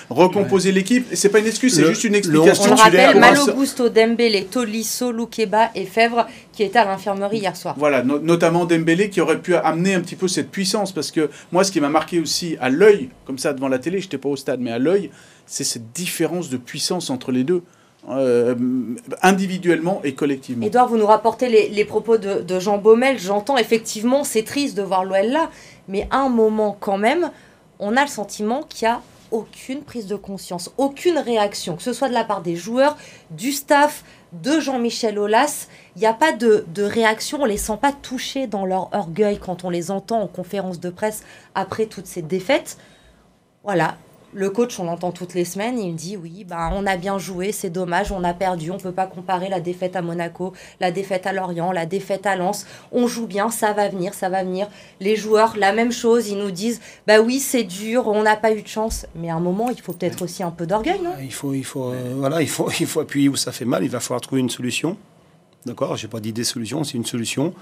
recomposer 0.10 0.72
l'équipe. 0.72 1.12
Et 1.12 1.16
c'est 1.16 1.30
pas 1.30 1.40
une 1.40 1.48
excuse, 1.48 1.76
c'est 1.76 1.86
juste 1.86 2.04
une 2.04 2.16
explication. 2.16 2.72
On 2.72 2.76
rappelle 2.76 3.20
Malo 3.20 3.54
Gusto, 3.54 3.90
Dembélé, 3.90 4.46
Tolisso, 4.46 5.12
Loukeba 5.12 5.72
et 5.76 5.86
Fèvre 5.86 6.28
qui 6.54 6.64
étaient 6.64 6.80
à 6.80 6.86
l'infirmerie 6.86 7.40
hier 7.40 7.56
soir. 7.56 7.76
Voilà, 7.78 8.04
notamment 8.04 8.66
Dembélé 8.66 9.10
qui 9.10 9.22
aurait 9.22 9.40
pu 9.40 9.56
amener 9.56 9.94
un 9.94 10.02
petit 10.02 10.16
peu 10.16 10.28
cette 10.28 10.50
puissance. 10.50 10.92
Parce 10.92 11.12
que 11.12 11.30
moi, 11.52 11.64
ce 11.64 11.72
qui 11.72 11.82
m'a 11.82 11.90
marqué 11.90 12.20
aussi 12.20 12.56
à 12.62 12.70
l'œil, 12.70 13.10
comme 13.26 13.38
ça 13.38 13.54
devant 13.54 13.68
la 13.68 13.80
télé, 13.80 14.00
je 14.00 14.06
n'étais 14.06 14.18
pas 14.18 14.30
au 14.30 14.38
stade, 14.38 14.62
mais 14.62 14.72
à 14.72 14.80
l'œil, 14.80 15.12
c'est 15.46 15.64
cette 15.64 15.92
différence 15.92 16.50
de 16.50 16.58
puissance 16.58 17.10
entre 17.10 17.32
les 17.32 17.44
deux. 17.44 17.64
Euh, 18.10 18.56
individuellement 19.22 20.02
et 20.04 20.16
collectivement. 20.16 20.66
Edouard, 20.66 20.88
vous 20.88 20.98
nous 20.98 21.06
rapportez 21.06 21.70
les, 21.70 21.86
propos 21.86 22.18
de, 22.18 22.60
Jean 22.60 22.80
Baumel. 22.80 23.20
J'entends 23.20 23.58
effectivement, 23.58 24.24
c'est 24.24 24.42
triste 24.44 24.76
de 24.76 24.82
voir 24.82 25.06
l'OL 25.06 25.28
là, 25.28 25.52
mais 25.88 26.08
à 26.10 26.18
un 26.18 26.30
moment 26.30 26.76
quand 26.80 26.98
même, 26.98 27.30
on 27.78 27.96
a 27.96 28.02
le 28.02 28.08
sentiment 28.08 28.64
qu'il 28.64 28.88
n'y 28.88 28.94
a 28.94 29.02
aucune 29.30 29.82
prise 29.82 30.08
de 30.08 30.16
conscience, 30.16 30.72
aucune 30.78 31.20
réaction, 31.20 31.76
que 31.76 31.84
ce 31.84 31.94
soit 31.94 32.10
de 32.10 32.16
la 32.16 32.24
part 32.24 32.42
des 32.42 32.56
joueurs, 32.56 32.98
du 33.30 33.52
staff, 33.52 34.04
de 34.34 34.60
Jean-Michel 34.60 35.20
Aulas. 35.20 35.68
Il 35.96 36.00
n'y 36.00 36.08
a 36.08 36.14
pas 36.14 36.32
de, 36.32 36.66
de, 36.74 36.84
réaction, 36.84 37.44
on 37.44 37.46
les 37.46 37.58
sent 37.58 37.78
pas 37.80 37.92
touchés 37.92 38.48
dans 38.48 38.66
leur 38.66 38.92
orgueil 38.96 39.38
quand 39.38 39.64
on 39.64 39.70
les 39.70 39.92
entend 39.92 40.22
en 40.22 40.28
conférence 40.28 40.80
de 40.80 40.90
presse 40.90 41.24
après 41.54 41.86
toutes 41.86 42.08
ces 42.08 42.24
défaites. 42.24 42.78
Voilà, 43.64 43.96
le 44.34 44.50
coach, 44.50 44.80
on 44.80 44.86
l'entend 44.86 45.12
toutes 45.12 45.34
les 45.34 45.46
semaines, 45.46 45.80
il 45.80 45.96
dit 45.96 46.18
oui, 46.18 46.46
bah, 46.48 46.70
on 46.74 46.86
a 46.86 46.98
bien 46.98 47.18
joué, 47.18 47.52
c'est 47.52 47.70
dommage, 47.70 48.12
on 48.12 48.24
a 48.24 48.34
perdu, 48.34 48.72
on 48.72 48.76
ne 48.76 48.80
peut 48.80 48.92
pas 48.92 49.08
comparer 49.08 49.50
la 49.50 49.60
défaite 49.60 49.96
à 49.96 50.02
Monaco, 50.02 50.54
la 50.80 50.92
défaite 50.92 51.28
à 51.28 51.34
Lorient, 51.34 51.72
la 51.72 51.86
défaite 51.86 52.26
à 52.26 52.36
Lens. 52.36 52.66
On 52.92 53.08
joue 53.08 53.28
bien, 53.28 53.50
ça 53.50 53.74
va 53.74 53.90
venir, 53.90 54.14
ça 54.14 54.30
va 54.30 54.44
venir. 54.44 54.68
Les 55.00 55.16
joueurs, 55.16 55.56
la 55.58 55.74
même 55.74 55.92
chose, 55.92 56.30
ils 56.30 56.38
nous 56.38 56.52
disent 56.52 56.80
bah 57.08 57.20
oui, 57.20 57.40
c'est 57.40 57.64
dur, 57.64 58.08
on 58.08 58.24
n'a 58.24 58.36
pas 58.36 58.54
eu 58.54 58.62
de 58.62 58.68
chance. 58.68 59.06
Mais 59.16 59.30
à 59.30 59.36
un 59.36 59.40
moment, 59.40 59.70
il 59.70 59.82
faut 59.82 59.94
peut-être 59.94 60.22
aussi 60.22 60.44
un 60.44 60.52
peu 60.52 60.66
d'orgueil, 60.66 61.02
non? 61.04 61.12
Il 61.22 61.34
faut, 61.34 61.54
il 61.54 61.66
faut, 61.66 61.92
euh, 61.92 62.14
voilà, 62.16 62.42
il 62.42 62.50
faut, 62.50 62.70
il 62.80 62.88
faut 62.88 63.02
appuyer 63.02 63.30
où 63.30 63.36
ça 63.36 63.52
fait 63.52 63.66
mal. 63.66 63.84
Il 63.84 63.90
va 63.90 64.00
falloir 64.00 64.22
trouver 64.22 64.42
une 64.42 64.50
solution. 64.50 64.98
D'accord, 65.66 65.96
j'ai 65.96 66.08
pas 66.08 66.20
d'idée 66.20 66.44
solution, 66.44 66.84
c'est 66.84 66.98
une 66.98 67.06
solution. 67.06 67.54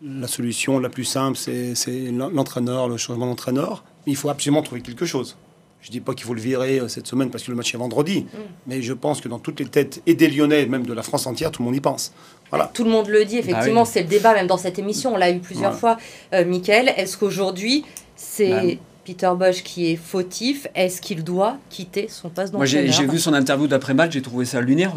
La 0.00 0.28
solution 0.28 0.78
la 0.78 0.88
plus 0.88 1.04
simple, 1.04 1.36
c'est 1.36 1.74
l'entraîneur, 2.12 2.88
le 2.88 2.96
changement 2.96 3.26
d'entraîneur. 3.26 3.82
Il 4.06 4.16
faut 4.16 4.30
absolument 4.30 4.62
trouver 4.62 4.80
quelque 4.80 5.04
chose. 5.04 5.36
Je 5.80 5.88
ne 5.88 5.92
dis 5.92 6.00
pas 6.00 6.14
qu'il 6.14 6.26
faut 6.26 6.34
le 6.34 6.40
virer 6.40 6.80
euh, 6.80 6.88
cette 6.88 7.06
semaine 7.06 7.30
parce 7.30 7.44
que 7.44 7.50
le 7.50 7.56
match 7.56 7.72
est 7.74 7.78
vendredi, 7.78 8.26
mais 8.66 8.82
je 8.82 8.92
pense 8.92 9.20
que 9.20 9.28
dans 9.28 9.38
toutes 9.38 9.60
les 9.60 9.66
têtes, 9.66 10.02
et 10.06 10.14
des 10.14 10.28
Lyonnais, 10.28 10.66
même 10.66 10.84
de 10.84 10.92
la 10.92 11.02
France 11.02 11.26
entière, 11.26 11.50
tout 11.50 11.62
le 11.62 11.66
monde 11.66 11.76
y 11.76 11.80
pense. 11.80 12.12
Voilà. 12.50 12.70
Tout 12.74 12.84
le 12.84 12.90
monde 12.90 13.08
le 13.08 13.24
dit, 13.24 13.36
bah 13.36 13.40
effectivement, 13.40 13.84
c'est 13.84 14.02
le 14.02 14.08
débat, 14.08 14.34
même 14.34 14.46
dans 14.46 14.56
cette 14.56 14.78
émission, 14.78 15.14
on 15.14 15.16
l'a 15.16 15.30
eu 15.30 15.38
plusieurs 15.38 15.74
fois. 15.74 15.98
Euh, 16.32 16.44
Michael, 16.44 16.92
est-ce 16.96 17.16
qu'aujourd'hui, 17.16 17.84
c'est 18.16 18.50
bah 18.50 18.62
Peter 19.04 19.30
Bosch 19.36 19.62
qui 19.62 19.90
est 19.92 19.96
fautif? 19.96 20.66
Est-ce 20.74 21.00
qu'il 21.00 21.22
doit 21.22 21.58
quitter 21.70 22.08
son 22.08 22.28
poste 22.28 22.52
d'entraîneur 22.52 22.84
Moi, 22.84 22.92
j'ai 22.92 23.06
vu 23.06 23.18
son 23.18 23.34
interview 23.34 23.68
d'après-match, 23.68 24.12
j'ai 24.12 24.22
trouvé 24.22 24.44
ça 24.44 24.60
lunaire. 24.60 24.94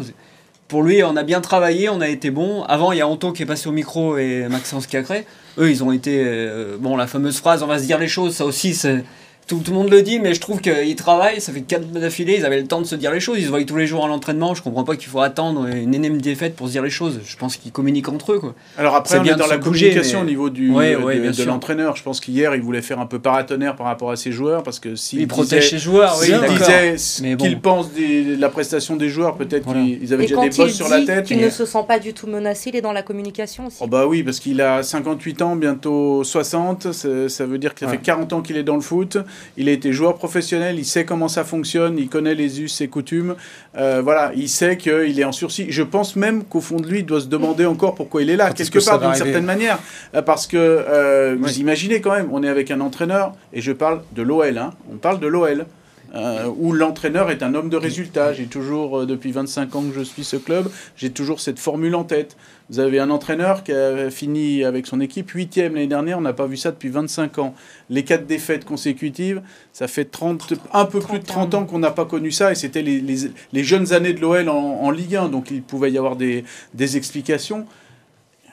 Pour 0.68 0.82
lui, 0.82 1.02
on 1.04 1.16
a 1.16 1.22
bien 1.22 1.42
travaillé, 1.42 1.90
on 1.90 2.00
a 2.00 2.08
été 2.08 2.30
bon. 2.30 2.62
Avant, 2.64 2.92
il 2.92 2.98
y 2.98 3.02
a 3.02 3.06
Anto 3.06 3.32
qui 3.32 3.42
est 3.42 3.46
passé 3.46 3.68
au 3.68 3.72
micro 3.72 4.16
et 4.16 4.48
Maxence 4.48 4.86
Cacré. 4.86 5.26
Eux, 5.58 5.70
ils 5.70 5.84
ont 5.84 5.92
été. 5.92 6.22
Euh, 6.24 6.78
bon, 6.78 6.96
la 6.96 7.06
fameuse 7.06 7.38
phrase, 7.38 7.62
on 7.62 7.66
va 7.66 7.78
se 7.78 7.84
dire 7.84 7.98
les 7.98 8.08
choses, 8.08 8.34
ça 8.34 8.46
aussi, 8.46 8.74
c'est 8.74 9.04
tout, 9.46 9.58
tout, 9.58 9.70
le 9.72 9.76
monde 9.76 9.90
le 9.90 10.02
dit, 10.02 10.18
mais 10.18 10.34
je 10.34 10.40
trouve 10.40 10.60
qu'ils 10.60 10.96
travaillent, 10.96 11.40
ça 11.40 11.52
fait 11.52 11.62
4 11.62 11.92
d'affilée, 11.92 12.36
ils 12.38 12.44
avaient 12.44 12.60
le 12.60 12.66
temps 12.66 12.80
de 12.80 12.86
se 12.86 12.94
dire 12.94 13.10
les 13.10 13.20
choses, 13.20 13.38
ils 13.38 13.44
se 13.44 13.48
voient 13.48 13.62
tous 13.64 13.76
les 13.76 13.86
jours 13.86 14.04
à 14.04 14.08
l'entraînement, 14.08 14.54
je 14.54 14.62
comprends 14.62 14.84
pas 14.84 14.96
qu'il 14.96 15.08
faut 15.08 15.20
attendre 15.20 15.66
une 15.66 15.94
énième 15.94 16.20
défaite 16.20 16.54
pour 16.56 16.68
se 16.68 16.72
dire 16.72 16.82
les 16.82 16.90
choses, 16.90 17.20
je 17.24 17.36
pense 17.36 17.56
qu'ils 17.56 17.72
communiquent 17.72 18.08
entre 18.08 18.32
eux. 18.32 18.38
Quoi. 18.38 18.54
Alors 18.78 18.94
après, 18.94 19.18
on 19.18 19.24
est 19.24 19.34
dans 19.34 19.46
la 19.46 19.58
communication 19.58 20.20
au 20.20 20.24
niveau 20.24 20.50
du, 20.50 20.68
de, 20.70 21.44
l'entraîneur, 21.44 21.96
je 21.96 22.02
pense 22.02 22.20
qu'hier, 22.20 22.54
il 22.54 22.62
voulait 22.62 22.82
faire 22.82 23.00
un 23.00 23.06
peu 23.06 23.18
paratonnerre 23.18 23.76
par 23.76 23.86
rapport 23.86 24.10
à 24.10 24.16
ses 24.16 24.32
joueurs, 24.32 24.62
parce 24.62 24.78
que 24.78 24.94
s'il 24.96 25.20
il 25.20 25.28
protège 25.28 25.70
ses 25.70 25.78
joueurs, 25.78 26.16
oui, 26.20 26.32
disait 26.48 26.98
ce 26.98 27.36
qu'il 27.36 27.60
pense 27.60 27.92
de 27.92 28.40
la 28.40 28.48
prestation 28.48 28.96
des 28.96 29.08
joueurs, 29.08 29.36
peut-être 29.36 29.72
qu'ils 29.72 30.12
avaient 30.12 30.26
déjà 30.26 30.40
des 30.40 30.50
bosses 30.50 30.72
sur 30.72 30.88
la 30.88 31.02
tête. 31.04 31.30
Il 31.30 31.40
ne 31.40 31.50
se 31.50 31.66
sent 31.66 31.84
pas 31.86 31.98
du 31.98 32.14
tout 32.14 32.26
menacé, 32.26 32.70
il 32.70 32.76
est 32.76 32.80
dans 32.80 32.92
la 32.92 33.02
communication 33.02 33.66
aussi. 33.66 33.78
Oh 33.80 33.86
bah 33.86 34.06
oui, 34.06 34.22
parce 34.22 34.40
qu'il 34.40 34.60
a 34.60 34.82
58 34.82 35.42
ans, 35.42 35.56
bientôt 35.56 36.24
60, 36.24 36.92
ça 36.92 37.46
veut 37.46 37.58
dire 37.58 37.74
que 37.74 37.80
ça 37.80 37.88
fait 37.88 37.98
40 37.98 38.32
ans 38.32 38.42
qu'il 38.42 38.56
est 38.56 38.62
dans 38.62 38.76
le 38.76 38.80
foot, 38.80 39.18
il 39.56 39.68
a 39.68 39.72
été 39.72 39.92
joueur 39.92 40.16
professionnel, 40.16 40.78
il 40.78 40.84
sait 40.84 41.04
comment 41.04 41.28
ça 41.28 41.44
fonctionne, 41.44 41.98
il 41.98 42.08
connaît 42.08 42.34
les 42.34 42.60
us 42.60 42.80
et 42.80 42.88
coutumes. 42.88 43.34
Euh, 43.76 44.00
voilà, 44.02 44.32
il 44.34 44.48
sait 44.48 44.76
qu'il 44.76 45.18
est 45.18 45.24
en 45.24 45.32
sursis. 45.32 45.66
Je 45.70 45.82
pense 45.82 46.16
même 46.16 46.44
qu'au 46.44 46.60
fond 46.60 46.80
de 46.80 46.86
lui, 46.86 47.00
il 47.00 47.06
doit 47.06 47.20
se 47.20 47.26
demander 47.26 47.66
encore 47.66 47.94
pourquoi 47.94 48.22
il 48.22 48.30
est 48.30 48.36
là, 48.36 48.52
quelque 48.52 48.84
part 48.84 49.00
d'une 49.00 49.14
certaine 49.14 49.44
manière. 49.44 49.78
Euh, 50.14 50.22
parce 50.22 50.46
que 50.46 50.56
euh, 50.56 51.36
vous 51.38 51.58
imaginez 51.58 52.00
quand 52.00 52.12
même, 52.12 52.28
on 52.32 52.42
est 52.42 52.48
avec 52.48 52.70
un 52.70 52.80
entraîneur, 52.80 53.34
et 53.52 53.60
je 53.60 53.72
parle 53.72 54.02
de 54.12 54.22
l'OL, 54.22 54.58
hein, 54.58 54.70
on 54.92 54.96
parle 54.96 55.20
de 55.20 55.26
l'OL. 55.26 55.66
Où 56.58 56.72
l'entraîneur 56.72 57.30
est 57.30 57.42
un 57.42 57.54
homme 57.54 57.70
de 57.70 57.76
résultat. 57.76 58.32
J'ai 58.32 58.46
toujours, 58.46 59.06
depuis 59.06 59.32
25 59.32 59.74
ans 59.74 59.82
que 59.82 59.94
je 59.94 60.02
suis 60.02 60.24
ce 60.24 60.36
club, 60.36 60.70
j'ai 60.96 61.10
toujours 61.10 61.40
cette 61.40 61.58
formule 61.58 61.94
en 61.94 62.04
tête. 62.04 62.36
Vous 62.70 62.80
avez 62.80 63.00
un 63.00 63.10
entraîneur 63.10 63.64
qui 63.64 63.72
a 63.72 64.10
fini 64.10 64.64
avec 64.64 64.86
son 64.86 65.00
équipe 65.00 65.30
huitième 65.30 65.74
l'année 65.74 65.86
dernière, 65.86 66.18
on 66.18 66.22
n'a 66.22 66.32
pas 66.32 66.46
vu 66.46 66.56
ça 66.56 66.70
depuis 66.70 66.88
25 66.88 67.38
ans. 67.38 67.54
Les 67.90 68.02
quatre 68.02 68.26
défaites 68.26 68.64
consécutives, 68.64 69.42
ça 69.72 69.88
fait 69.88 70.06
30, 70.06 70.54
un 70.72 70.84
peu 70.86 71.00
plus 71.00 71.18
de 71.18 71.24
30 71.24 71.54
ans 71.54 71.64
qu'on 71.64 71.78
n'a 71.78 71.90
pas 71.90 72.06
connu 72.06 72.30
ça, 72.30 72.52
et 72.52 72.54
c'était 72.54 72.82
les, 72.82 73.00
les, 73.00 73.64
jeunes 73.64 73.92
années 73.92 74.14
de 74.14 74.20
l'OL 74.20 74.48
en, 74.48 74.54
en, 74.54 74.90
Ligue 74.90 75.16
1, 75.16 75.28
donc 75.28 75.50
il 75.50 75.62
pouvait 75.62 75.90
y 75.90 75.98
avoir 75.98 76.16
des, 76.16 76.44
des 76.72 76.96
explications 76.96 77.66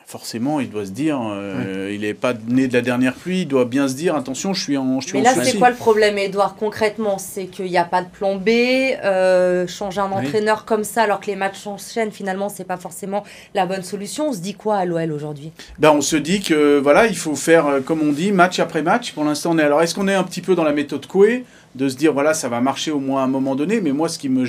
forcément, 0.10 0.60
il 0.60 0.72
doit 0.72 0.86
se 0.86 0.90
dire, 0.90 1.20
euh, 1.22 1.92
il 1.94 2.02
n'est 2.02 2.16
pas 2.16 2.34
né 2.48 2.68
de 2.68 2.74
la 2.74 2.82
dernière 2.82 3.14
pluie, 3.14 3.42
il 3.42 3.48
doit 3.48 3.66
bien 3.66 3.88
se 3.88 3.94
dire, 3.94 4.16
attention, 4.16 4.56
je 4.56 4.64
suis 4.64 4.76
en, 4.76 5.00
je 5.00 5.08
suis 5.08 5.20
Mais 5.20 5.24
là, 5.24 5.36
c'est 5.44 5.60
quoi 5.60 5.70
le 5.70 5.76
problème, 5.76 6.18
Edouard, 6.18 6.56
concrètement? 6.56 7.20
C'est 7.20 7.46
qu'il 7.46 7.66
n'y 7.66 7.78
a 7.78 7.84
pas 7.84 8.02
de 8.02 8.08
plan 8.08 8.36
B, 8.36 8.50
euh, 8.50 9.68
changer 9.68 10.02
un 10.02 10.12
entraîneur 10.12 10.66
comme 10.66 10.84
ça, 10.84 11.04
alors 11.04 11.20
que 11.20 11.28
les 11.28 11.36
matchs 11.36 11.60
s'enchaînent, 11.60 12.12
finalement, 12.12 12.50
c'est 12.50 12.64
pas 12.64 12.78
forcément 12.78 13.24
la 13.54 13.68
bonne 13.68 13.84
solution. 13.84 14.30
On 14.30 14.34
se 14.34 14.40
dit 14.40 14.56
quoi 14.56 14.78
à 14.78 14.86
l'OL 14.86 15.12
aujourd'hui? 15.12 15.52
Ben, 15.78 15.92
On 15.92 16.02
se 16.02 16.16
dit 16.16 16.42
que, 16.42 16.80
voilà, 16.80 17.06
il 17.06 17.16
faut 17.16 17.36
faire, 17.36 17.68
euh, 17.68 17.80
comme 17.80 18.02
on 18.02 18.12
dit, 18.12 18.32
match 18.32 18.60
après 18.60 18.82
match. 18.82 19.12
Pour 19.12 19.26
l'instant, 19.26 19.52
on 19.54 19.60
est... 19.60 19.64
Alors, 19.64 19.84
est-ce 19.84 19.94
qu'on 19.94 20.08
est 20.08 20.16
un 20.16 20.24
petit 20.24 20.42
peu 20.42 20.56
dans 20.56 20.64
la 20.64 20.74
méthode 20.74 21.06
Coué? 21.06 21.46
De 21.76 21.88
se 21.88 21.96
dire 21.96 22.14
voilà 22.14 22.34
ça 22.34 22.50
va 22.50 22.62
marcher 22.62 22.92
au 22.92 23.00
moins 23.00 23.22
à 23.22 23.26
un 23.26 23.28
moment 23.28 23.56
donné. 23.56 23.82
Mais 23.82 23.92
moi 23.92 24.10
ce 24.10 24.20
qui 24.20 24.30
me 24.30 24.46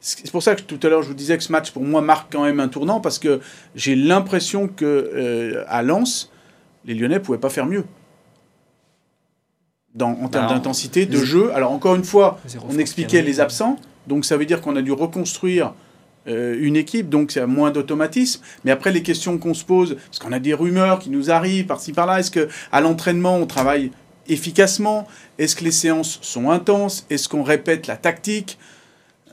c'est 0.00 0.30
pour 0.30 0.42
ça 0.42 0.54
que 0.54 0.62
tout 0.62 0.80
à 0.82 0.88
l'heure 0.88 1.02
je 1.02 1.08
vous 1.08 1.14
disais 1.14 1.36
que 1.36 1.44
ce 1.44 1.52
match 1.52 1.70
pour 1.70 1.82
moi 1.82 2.00
marque 2.00 2.32
quand 2.32 2.44
même 2.44 2.60
un 2.60 2.68
tournant 2.68 3.00
parce 3.00 3.18
que 3.18 3.40
j'ai 3.74 3.96
l'impression 3.96 4.68
que 4.68 4.84
euh, 4.84 5.64
à 5.68 5.82
Lens 5.82 6.30
les 6.84 6.94
Lyonnais 6.94 7.20
pouvaient 7.20 7.38
pas 7.38 7.50
faire 7.50 7.66
mieux. 7.66 7.84
Dans, 9.94 10.10
en 10.10 10.28
termes 10.28 10.48
d'intensité 10.48 11.06
de 11.06 11.18
jeu. 11.18 11.50
Alors 11.54 11.72
encore 11.72 11.94
une 11.94 12.04
fois 12.04 12.38
on 12.68 12.78
expliquait 12.78 13.22
les 13.22 13.40
absents. 13.40 13.78
Donc 14.06 14.24
ça 14.24 14.36
veut 14.36 14.46
dire 14.46 14.60
qu'on 14.60 14.76
a 14.76 14.82
dû 14.82 14.92
reconstruire 14.92 15.72
euh, 16.28 16.56
une 16.60 16.74
équipe, 16.74 17.08
donc 17.08 17.30
c'est 17.30 17.46
moins 17.46 17.70
d'automatisme. 17.70 18.42
Mais 18.64 18.72
après, 18.72 18.90
les 18.90 19.02
questions 19.02 19.38
qu'on 19.38 19.54
se 19.54 19.64
pose, 19.64 19.96
parce 20.06 20.18
qu'on 20.18 20.32
a 20.32 20.40
des 20.40 20.54
rumeurs 20.54 20.98
qui 20.98 21.10
nous 21.10 21.30
arrivent 21.30 21.66
par-ci 21.66 21.92
par-là, 21.92 22.18
est-ce 22.18 22.32
que 22.32 22.48
à 22.72 22.80
l'entraînement 22.80 23.36
on 23.36 23.46
travaille 23.46 23.92
efficacement? 24.28 25.06
Est-ce 25.38 25.56
que 25.56 25.64
les 25.64 25.70
séances 25.70 26.18
sont 26.22 26.50
intenses? 26.50 27.06
Est-ce 27.10 27.28
qu'on 27.28 27.42
répète 27.42 27.86
la 27.86 27.96
tactique? 27.96 28.58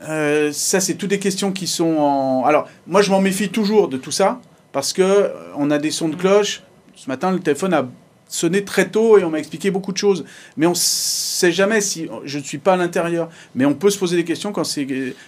Euh, 0.02 0.52
Ça, 0.52 0.80
c'est 0.80 0.94
toutes 0.94 1.10
des 1.10 1.18
questions 1.18 1.52
qui 1.52 1.66
sont 1.66 1.96
en... 1.96 2.44
Alors, 2.44 2.68
moi, 2.86 3.02
je 3.02 3.10
m'en 3.10 3.20
méfie 3.20 3.48
toujours 3.48 3.88
de 3.88 3.96
tout 3.96 4.10
ça, 4.10 4.40
parce 4.72 4.92
que 4.92 5.02
euh, 5.02 5.30
on 5.56 5.70
a 5.70 5.78
des 5.78 5.90
sons 5.90 6.08
de 6.08 6.16
cloche. 6.16 6.62
Ce 6.94 7.08
matin, 7.08 7.30
le 7.30 7.40
téléphone 7.40 7.74
a 7.74 7.88
sonné 8.28 8.64
très 8.64 8.88
tôt 8.88 9.18
et 9.18 9.24
on 9.24 9.30
m'a 9.30 9.38
expliqué 9.38 9.70
beaucoup 9.70 9.92
de 9.92 9.96
choses. 9.96 10.24
Mais 10.56 10.66
on 10.66 10.70
ne 10.70 10.76
sait 10.76 11.52
jamais 11.52 11.80
si 11.80 12.08
je 12.24 12.38
ne 12.38 12.42
suis 12.42 12.58
pas 12.58 12.74
à 12.74 12.76
l'intérieur. 12.76 13.28
Mais 13.54 13.64
on 13.64 13.74
peut 13.74 13.90
se 13.90 13.98
poser 13.98 14.16
des 14.16 14.24
questions 14.24 14.52
quand 14.52 14.64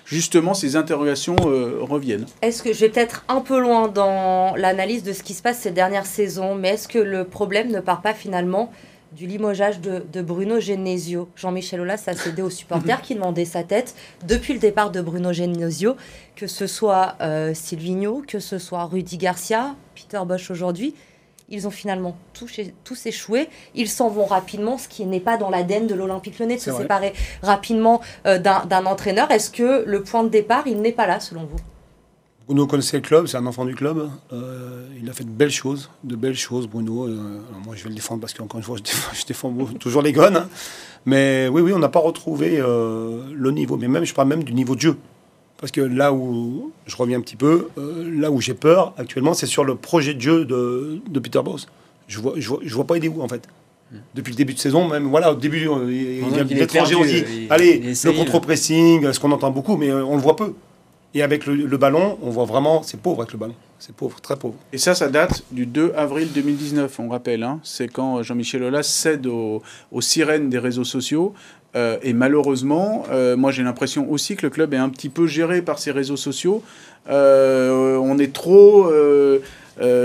justement 0.04 0.54
ces 0.54 0.76
interrogations 0.76 1.36
euh, 1.46 1.78
reviennent. 1.80 2.26
Est-ce 2.42 2.62
que 2.62 2.72
je 2.72 2.80
vais 2.80 2.88
peut-être 2.88 3.24
un 3.28 3.40
peu 3.40 3.60
loin 3.60 3.88
dans 3.88 4.56
l'analyse 4.56 5.02
de 5.02 5.12
ce 5.12 5.22
qui 5.22 5.34
se 5.34 5.42
passe 5.42 5.60
ces 5.60 5.70
dernières 5.70 6.06
saisons, 6.06 6.54
mais 6.54 6.70
est-ce 6.70 6.88
que 6.88 6.98
le 6.98 7.24
problème 7.24 7.70
ne 7.70 7.80
part 7.80 8.02
pas 8.02 8.14
finalement 8.14 8.72
du 9.12 9.26
limogeage 9.26 9.80
de, 9.80 10.22
Bruno 10.22 10.60
Genesio. 10.60 11.28
Jean-Michel 11.36 11.80
Aulas 11.80 12.04
a 12.06 12.14
cédé 12.14 12.42
aux 12.42 12.50
supporters 12.50 13.00
qui 13.02 13.14
demandaient 13.14 13.44
sa 13.44 13.62
tête 13.62 13.94
depuis 14.26 14.52
le 14.52 14.58
départ 14.58 14.90
de 14.90 15.00
Bruno 15.00 15.32
Genesio, 15.32 15.96
que 16.34 16.46
ce 16.46 16.66
soit 16.66 17.16
euh, 17.20 17.54
Silvino, 17.54 18.22
que 18.26 18.38
ce 18.38 18.58
soit 18.58 18.84
Rudy 18.84 19.16
Garcia, 19.16 19.74
Peter 19.94 20.20
Bosch 20.26 20.50
aujourd'hui. 20.50 20.94
Ils 21.48 21.68
ont 21.68 21.70
finalement 21.70 22.16
tous, 22.32 22.60
tous 22.82 23.06
échoué. 23.06 23.48
Ils 23.74 23.88
s'en 23.88 24.08
vont 24.08 24.24
rapidement, 24.24 24.78
ce 24.78 24.88
qui 24.88 25.06
n'est 25.06 25.20
pas 25.20 25.36
dans 25.36 25.48
l'ADN 25.48 25.86
de 25.86 25.94
l'Olympique 25.94 26.38
Lyonnais 26.38 26.56
de 26.56 26.60
se 26.60 26.72
séparer 26.72 27.12
rapidement 27.42 28.00
euh, 28.26 28.38
d'un 28.38 28.86
entraîneur. 28.86 29.30
Est-ce 29.30 29.50
que 29.50 29.84
le 29.86 30.02
point 30.02 30.24
de 30.24 30.28
départ, 30.28 30.66
il 30.66 30.80
n'est 30.80 30.92
pas 30.92 31.06
là 31.06 31.20
selon 31.20 31.44
vous? 31.44 31.58
Bruno 32.46 32.68
connaissait 32.68 32.98
le 32.98 33.02
club, 33.02 33.26
c'est 33.26 33.36
un 33.36 33.46
enfant 33.46 33.64
du 33.64 33.74
club. 33.74 34.08
Euh, 34.32 34.86
il 35.02 35.10
a 35.10 35.12
fait 35.12 35.24
de 35.24 35.30
belles 35.30 35.50
choses, 35.50 35.90
de 36.04 36.14
belles 36.14 36.36
choses, 36.36 36.68
Bruno. 36.68 37.08
Euh, 37.08 37.40
moi, 37.64 37.74
je 37.74 37.82
vais 37.82 37.88
le 37.88 37.96
défendre 37.96 38.20
parce 38.20 38.34
qu'encore 38.34 38.58
une 38.58 38.64
fois, 38.64 38.76
je 38.76 39.26
défends, 39.26 39.52
toujours 39.80 40.00
les 40.00 40.12
gones. 40.12 40.36
Hein. 40.36 40.48
Mais 41.06 41.48
oui, 41.50 41.60
oui, 41.60 41.72
on 41.72 41.80
n'a 41.80 41.88
pas 41.88 41.98
retrouvé 41.98 42.60
euh, 42.60 43.24
le 43.34 43.50
niveau. 43.50 43.76
Mais 43.76 43.88
même, 43.88 44.04
je 44.04 44.14
parle 44.14 44.28
même 44.28 44.44
du 44.44 44.54
niveau 44.54 44.76
de 44.76 44.80
jeu. 44.80 44.96
Parce 45.58 45.72
que 45.72 45.80
là 45.80 46.12
où 46.12 46.72
je 46.86 46.94
reviens 46.96 47.18
un 47.18 47.20
petit 47.20 47.34
peu, 47.34 47.68
là 47.76 48.30
où 48.30 48.40
j'ai 48.42 48.54
peur 48.54 48.92
actuellement, 48.98 49.32
c'est 49.32 49.46
sur 49.46 49.64
le 49.64 49.74
projet 49.74 50.14
de 50.14 50.20
jeu 50.20 50.44
de, 50.44 51.18
Peter 51.18 51.40
Boss. 51.42 51.66
Je 52.08 52.20
vois, 52.20 52.34
je 52.36 52.48
vois, 52.48 52.58
je 52.62 52.74
vois 52.74 52.86
pas 52.86 52.96
aider 52.96 53.08
où 53.08 53.22
en 53.22 53.28
fait? 53.28 53.48
Depuis 54.14 54.32
le 54.32 54.36
début 54.36 54.52
de 54.52 54.58
saison, 54.58 54.86
même 54.86 55.08
voilà, 55.08 55.32
au 55.32 55.34
début, 55.34 55.62
il 55.62 56.28
vient 56.28 56.44
de 56.44 56.54
l'étranger, 56.54 56.94
on 56.94 57.04
dit, 57.04 57.24
allez, 57.48 57.78
le 57.80 58.12
contre-pressing, 58.12 59.12
ce 59.12 59.18
qu'on 59.18 59.32
entend 59.32 59.50
beaucoup, 59.50 59.76
mais 59.76 59.90
on 59.90 60.14
le 60.14 60.22
voit 60.22 60.36
peu. 60.36 60.52
Et 61.16 61.22
avec 61.22 61.46
le, 61.46 61.76
ballon, 61.78 62.18
on 62.20 62.28
voit 62.28 62.44
vraiment, 62.44 62.82
c'est 62.82 63.00
pauvre 63.00 63.22
avec 63.22 63.32
le 63.32 63.38
ballon. 63.38 63.54
C'est 63.78 63.96
pauvre, 63.96 64.20
très 64.20 64.36
pauvre. 64.36 64.56
Et 64.74 64.76
ça, 64.76 64.94
ça 64.94 65.08
date 65.08 65.44
du 65.50 65.64
2 65.64 65.94
avril 65.96 66.28
2019, 66.34 67.00
on 67.00 67.08
rappelle. 67.08 67.42
Hein. 67.42 67.58
C'est 67.62 67.88
quand 67.88 68.22
Jean-Michel 68.22 68.62
Aulas 68.62 68.82
cède 68.82 69.26
aux, 69.26 69.62
sirènes 70.00 70.50
des 70.50 70.58
réseaux 70.58 70.84
sociaux. 70.84 71.32
Euh, 71.74 71.96
et 72.02 72.12
malheureusement, 72.12 73.04
euh, 73.10 73.34
moi 73.34 73.50
j'ai 73.50 73.62
l'impression 73.62 74.10
aussi 74.10 74.36
que 74.36 74.44
le 74.44 74.50
club 74.50 74.74
est 74.74 74.78
un 74.78 74.90
petit 74.90 75.08
peu 75.08 75.26
géré 75.26 75.62
par 75.62 75.78
ces 75.78 75.90
réseaux 75.90 76.18
sociaux. 76.18 76.62
Euh, 77.08 77.96
on 77.96 78.18
est 78.18 78.34
trop 78.34 78.92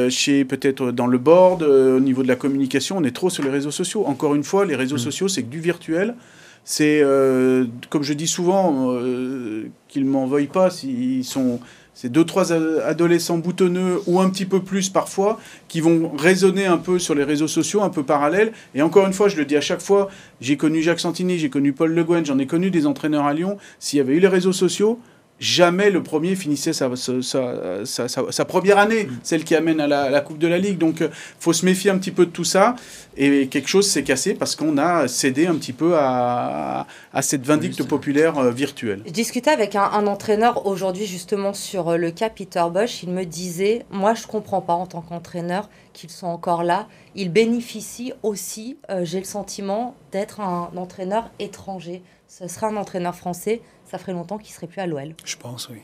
chez 0.10 0.46
peut-être 0.46 0.92
dans 0.92 1.08
le 1.08 1.18
board, 1.18 1.64
au 1.64 2.00
niveau 2.00 2.24
de 2.24 2.30
la 2.30 2.38
communication, 2.38 3.00
on 3.00 3.04
est 3.04 3.14
trop 3.14 3.30
sur 3.30 3.44
les 3.44 3.50
réseaux 3.50 3.72
sociaux. 3.72 4.06
Encore 4.06 4.34
une 4.34 4.46
fois, 4.46 4.66
les 4.66 4.78
réseaux 4.78 4.96
mm. 4.96 5.00
sociaux, 5.00 5.28
c'est 5.28 5.44
que 5.44 5.50
du 5.50 5.60
virtuel. 5.60 6.16
C'est, 6.64 7.02
euh, 7.02 7.66
comme 7.90 8.04
je 8.04 8.14
dis 8.14 8.28
souvent, 8.28 8.94
euh, 8.94 9.70
qu'ils 9.88 10.06
m'en 10.06 10.28
veuillent 10.28 10.48
pas 10.48 10.70
s'ils 10.70 11.26
sont 11.26 11.60
ces 11.94 12.10
deux, 12.10 12.24
trois 12.24 12.54
adolescents 12.54 13.38
boutonneux 13.38 14.02
ou 14.08 14.22
un 14.22 14.30
petit 14.30 14.46
peu 14.46 14.62
plus 14.62 14.90
parfois 14.90 15.40
qui 15.68 15.82
vont 15.82 16.12
raisonner 16.18 16.66
un 16.66 16.78
peu 16.78 17.00
sur 17.00 17.14
les 17.14 17.24
réseaux 17.24 17.48
sociaux, 17.48 17.82
un 17.82 17.90
peu 17.90 18.04
parallèles. 18.04 18.54
Et 18.74 18.82
encore 18.82 19.06
une 19.06 19.14
fois, 19.14 19.28
je 19.28 19.38
le 19.38 19.46
dis 19.46 19.58
à 19.58 19.62
chaque 19.62 19.82
fois, 19.82 20.10
j'ai 20.40 20.58
connu 20.58 20.82
Jacques 20.82 21.02
Santini, 21.02 21.38
j'ai 21.38 21.50
connu 21.50 21.74
Paul 21.74 21.94
Le 21.94 22.04
Guen, 22.04 22.26
j'en 22.26 22.40
ai 22.40 22.48
connu 22.48 22.72
des 22.72 22.88
entraîneurs 22.88 23.26
à 23.26 23.34
Lyon. 23.34 23.58
S'il 23.80 23.98
y 23.98 24.00
avait 24.00 24.16
eu 24.16 24.20
les 24.20 24.28
réseaux 24.28 24.54
sociaux, 24.54 25.00
jamais 25.42 25.90
le 25.90 26.04
premier 26.04 26.36
finissait 26.36 26.72
sa, 26.72 26.88
sa, 26.96 28.46
première 28.46 28.78
année, 28.78 29.06
mm. 29.06 29.20
celle 29.24 29.44
qui 29.44 29.56
amène 29.56 29.82
à 29.82 29.88
la, 29.88 30.22
Coupe 30.22 30.38
de 30.38 30.48
la 30.48 30.60
Ligue. 30.60 30.78
Donc, 30.78 30.98
il 31.00 31.08
euh, 31.08 31.12
faut 31.40 31.52
se 31.52 31.66
méfier 31.66 31.90
un 31.90 31.98
petit 31.98 32.12
peu 32.12 32.28
de 32.28 32.32
tout 32.32 32.44
ça. 32.44 32.76
Et 33.18 33.48
quelque 33.48 33.68
chose 33.68 33.90
s'est 33.90 34.04
cassé 34.04 34.36
parce 34.36 34.56
qu'on 34.56 34.78
a 34.78 35.08
cédé 35.08 35.48
un 35.48 35.56
petit 35.56 35.74
peu 35.74 35.96
à, 35.98 36.86
cette 37.22 37.44
vindicte 37.44 37.84
populaire 37.84 38.38
euh, 38.38 38.52
virtuelle. 38.52 39.02
Je 39.06 39.12
discutais 39.12 39.50
avec 39.50 39.76
un, 39.76 40.06
entraîneur 40.08 40.68
aujourd'hui 40.68 41.08
justement 41.08 41.54
sur 41.54 41.90
euh, 41.90 41.98
le 41.98 42.12
cas 42.12 42.30
Peter 42.30 42.64
Bosch. 42.72 43.02
Il 43.02 43.10
me 43.10 43.26
disait, 43.26 43.86
moi 43.90 44.14
je 44.14 44.28
comprends 44.28 44.62
pas 44.62 44.74
en 44.74 44.86
tant 44.86 45.02
qu'entraîneur 45.02 45.70
qu'ils 45.94 46.12
sont 46.12 46.28
encore 46.28 46.64
là. 46.64 46.88
Ils 47.16 47.32
bénéficient 47.32 48.14
aussi, 48.24 48.78
j'ai 49.02 49.18
le 49.20 49.26
sentiment, 49.26 49.96
d'être 50.14 50.40
un 50.40 50.72
entraîneur 50.78 51.30
étranger. 51.40 52.02
Ce 52.30 52.48
sera 52.48 52.68
un 52.68 52.78
entraîneur 52.78 53.14
français 53.14 53.62
ça 53.92 53.98
ferait 53.98 54.14
longtemps 54.14 54.38
qu'il 54.38 54.54
serait 54.54 54.68
plus 54.68 54.80
à 54.80 54.88
l'OL. 54.88 55.14
Je 55.26 55.36
pense, 55.36 55.68
oui. 55.70 55.80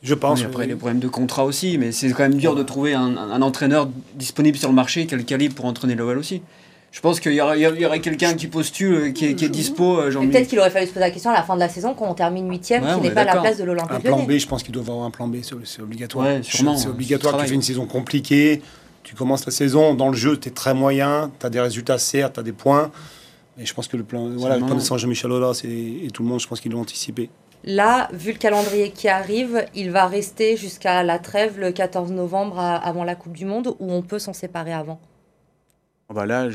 Je 0.00 0.14
pense. 0.14 0.44
après, 0.44 0.68
les 0.68 0.76
problèmes 0.76 1.00
de 1.00 1.08
contrat 1.08 1.44
aussi, 1.44 1.76
mais 1.76 1.90
c'est 1.90 2.08
quand 2.10 2.22
même 2.22 2.36
dur 2.36 2.54
de 2.54 2.62
trouver 2.62 2.94
un, 2.94 3.42
entraîneur 3.42 3.88
disponible 4.14 4.56
sur 4.56 4.68
le 4.68 4.74
marché 4.74 5.06
qui 5.06 5.14
a 5.14 5.16
le 5.16 5.24
calibre 5.24 5.56
pour 5.56 5.64
entraîner 5.64 5.96
l'OL 5.96 6.18
aussi. 6.18 6.40
Je 6.90 7.00
pense 7.00 7.20
qu'il 7.20 7.34
y 7.34 7.40
aurait, 7.40 8.00
quelqu'un 8.00 8.34
qui 8.34 8.46
postule, 8.46 8.94
euh, 8.94 9.10
qui 9.10 9.26
est, 9.26 9.34
qui 9.34 9.44
est 9.44 9.50
dispo. 9.50 10.00
Euh, 10.00 10.10
Peut-être 10.10 10.48
qu'il 10.48 10.58
aurait 10.58 10.70
fallu 10.70 10.86
se 10.86 10.92
poser 10.92 11.04
la 11.04 11.10
question 11.10 11.30
à 11.30 11.34
la 11.34 11.42
fin 11.42 11.54
de 11.54 11.60
la 11.60 11.68
saison, 11.68 11.92
quand 11.92 12.08
on 12.08 12.14
termine 12.14 12.48
8 12.48 12.60
qui 12.60 12.72
n'est 13.02 13.10
pas 13.10 13.24
la 13.24 13.36
place 13.36 13.58
de 13.58 13.64
l'Olympique 13.64 13.92
Un 13.92 14.00
plan 14.00 14.22
B, 14.22 14.38
je 14.38 14.46
pense 14.46 14.62
qu'il 14.62 14.72
doit 14.72 14.82
avoir 14.82 15.04
un 15.04 15.10
plan 15.10 15.26
B, 15.28 15.38
c'est 15.42 15.82
obligatoire. 15.82 16.26
c'est 16.42 16.88
obligatoire, 16.88 17.36
tu 17.38 17.46
fais 17.46 17.54
une 17.54 17.62
saison 17.62 17.86
compliquée, 17.86 18.62
tu 19.02 19.14
commences 19.14 19.44
la 19.44 19.52
saison, 19.52 19.94
dans 19.94 20.08
le 20.08 20.16
jeu, 20.16 20.38
tu 20.38 20.48
es 20.48 20.52
très 20.52 20.74
moyen, 20.74 21.30
tu 21.40 21.44
as 21.44 21.50
des 21.50 21.60
résultats 21.60 21.98
certes, 21.98 22.34
tu 22.34 22.40
as 22.40 22.42
des 22.42 22.52
points 22.52 22.90
Et 23.58 23.66
je 23.66 23.74
pense 23.74 23.88
que 23.88 23.96
le 23.96 24.04
plan, 24.04 24.30
voilà, 24.36 24.56
le 24.56 24.64
plan 24.64 24.76
de 24.76 24.80
Saint-Jean-Michel 24.80 25.30
Aulas 25.30 25.60
et, 25.64 26.06
et 26.06 26.10
tout 26.10 26.22
le 26.22 26.28
monde, 26.28 26.40
je 26.40 26.46
pense 26.46 26.60
qu'ils 26.60 26.72
l'ont 26.72 26.80
anticipé. 26.80 27.28
Là, 27.64 28.08
vu 28.12 28.32
le 28.32 28.38
calendrier 28.38 28.90
qui 28.90 29.08
arrive, 29.08 29.64
il 29.74 29.90
va 29.90 30.06
rester 30.06 30.56
jusqu'à 30.56 31.02
la 31.02 31.18
trêve 31.18 31.58
le 31.58 31.72
14 31.72 32.12
novembre 32.12 32.58
avant 32.58 33.04
la 33.04 33.14
Coupe 33.14 33.32
du 33.32 33.44
Monde 33.44 33.74
ou 33.80 33.92
on 33.92 34.02
peut 34.02 34.18
s'en 34.18 34.32
séparer 34.32 34.72
avant 34.72 35.00
bah 36.14 36.26
Là, 36.26 36.48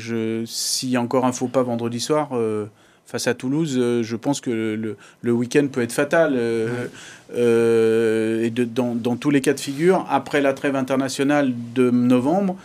s'il 0.46 0.90
y 0.90 0.96
a 0.96 1.00
encore 1.00 1.24
un 1.24 1.32
faux 1.32 1.48
pas 1.48 1.62
vendredi 1.62 2.00
soir 2.00 2.30
euh, 2.32 2.66
face 3.06 3.26
à 3.26 3.34
Toulouse, 3.34 3.76
euh, 3.78 4.02
je 4.02 4.16
pense 4.16 4.40
que 4.40 4.50
le, 4.50 4.96
le 5.20 5.32
week-end 5.32 5.68
peut 5.70 5.82
être 5.82 5.92
fatal. 5.92 6.34
Euh, 6.36 8.42
et 8.42 8.50
de, 8.50 8.64
dans, 8.64 8.94
dans, 8.94 9.16
tous 9.16 9.30
les 9.30 9.40
cas 9.40 9.52
de 9.52 9.60
figure, 9.60 10.06
après 10.10 10.40
la 10.40 10.54
trêve 10.54 10.76
internationale 10.76 11.52
de 11.74 11.90
novembre, 11.90 12.56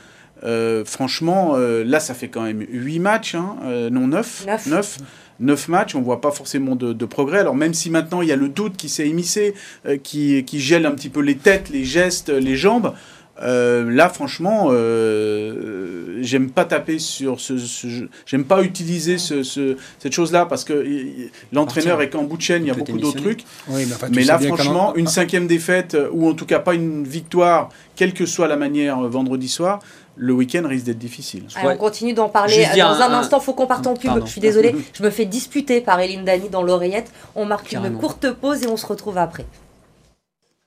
franchement, 0.86 1.58
là, 1.58 2.00
ça 2.00 2.14
fait 2.14 2.30
quand 2.30 2.44
même 2.44 2.66
8 2.70 3.00
matchs, 3.00 3.36
hein, 3.36 3.58
non 3.92 4.08
9. 4.08 4.46
9 4.68 4.98
neuf 5.40 5.68
matchs, 5.68 5.96
on 5.96 6.02
voit 6.02 6.22
pas 6.22 6.32
forcément 6.32 6.76
de, 6.76 7.06
progrès. 7.06 7.40
Alors 7.40 7.56
même 7.56 7.74
si 7.74 7.90
maintenant 7.90 8.22
il 8.22 8.28
y 8.28 8.32
a 8.32 8.36
le 8.36 8.50
doute 8.50 8.78
qui 8.78 8.90
s'est 8.90 9.08
émissé, 9.08 9.54
euh, 9.86 9.98
qui, 9.98 10.44
qui, 10.44 10.60
gèle 10.60 10.86
un 10.86 10.92
petit 10.92 11.10
peu 11.10 11.22
les 11.22 11.36
têtes, 11.36 11.70
les 11.70 11.84
gestes, 11.84 12.30
les 12.30 12.56
jambes, 12.56 12.94
euh, 13.42 13.90
là 13.90 14.10
franchement, 14.10 14.68
euh, 14.72 16.18
j'aime 16.22 16.50
pas 16.50 16.66
taper 16.66 17.00
sur 17.00 17.40
ce, 17.40 17.54
j'aime 18.26 18.44
pas 18.44 18.64
utiliser 18.64 19.18
ce, 19.18 19.44
cette 19.44 20.12
chose-là 20.12 20.46
parce 20.46 20.66
que 20.66 20.86
l'entraîneur 21.54 22.02
est 22.02 22.10
qu'en 22.10 22.24
bout 22.24 22.38
de 22.38 22.42
chaîne, 22.42 22.64
il 22.64 22.68
y 22.68 22.72
a 22.72 22.74
beaucoup 22.74 22.98
d'autres 22.98 23.22
trucs. 23.22 23.46
mais, 24.12 24.24
là 24.24 24.40
franchement, 24.40 24.94
une 24.96 25.08
cinquième 25.08 25.48
défaite 25.48 25.98
ou 26.12 26.28
en 26.28 26.34
tout 26.34 26.46
cas 26.46 26.60
pas 26.60 26.74
une 26.74 27.06
victoire, 27.06 27.70
quelle 27.96 28.14
que 28.14 28.26
soit 28.26 28.48
la 28.48 28.58
manière 28.58 29.00
vendredi 29.02 29.48
soir 29.48 29.80
le 30.20 30.34
week-end 30.34 30.64
risque 30.68 30.86
d'être 30.86 31.00
difficile. 31.00 31.44
on 31.64 31.78
continue 31.78 32.14
d'en 32.14 32.30
parler 32.30 32.68
dans 32.76 33.02
un, 33.02 33.14
instant. 33.14 33.40
Il 33.40 33.44
faut 33.44 33.54
qu'on 33.54 33.68
parte 33.68 33.88
en 33.88 33.96
pub. 33.96 34.26
Je 34.26 34.32
suis 34.32 34.42
désolée, 34.42 34.76
je 34.94 35.02
me 35.02 35.10
fais 35.10 35.26
disputer 35.26 35.82
par 35.82 36.00
Eline 36.00 36.26
Dani 36.26 36.50
dans 36.50 36.62
l'oreillette. 36.62 37.12
On 37.36 37.46
marque 37.46 37.72
une 37.72 37.98
courte 37.98 38.32
pause 38.32 38.64
et 38.64 38.68
on 38.68 38.78
se 38.78 38.86
retrouve 38.86 39.18
après. 39.18 39.46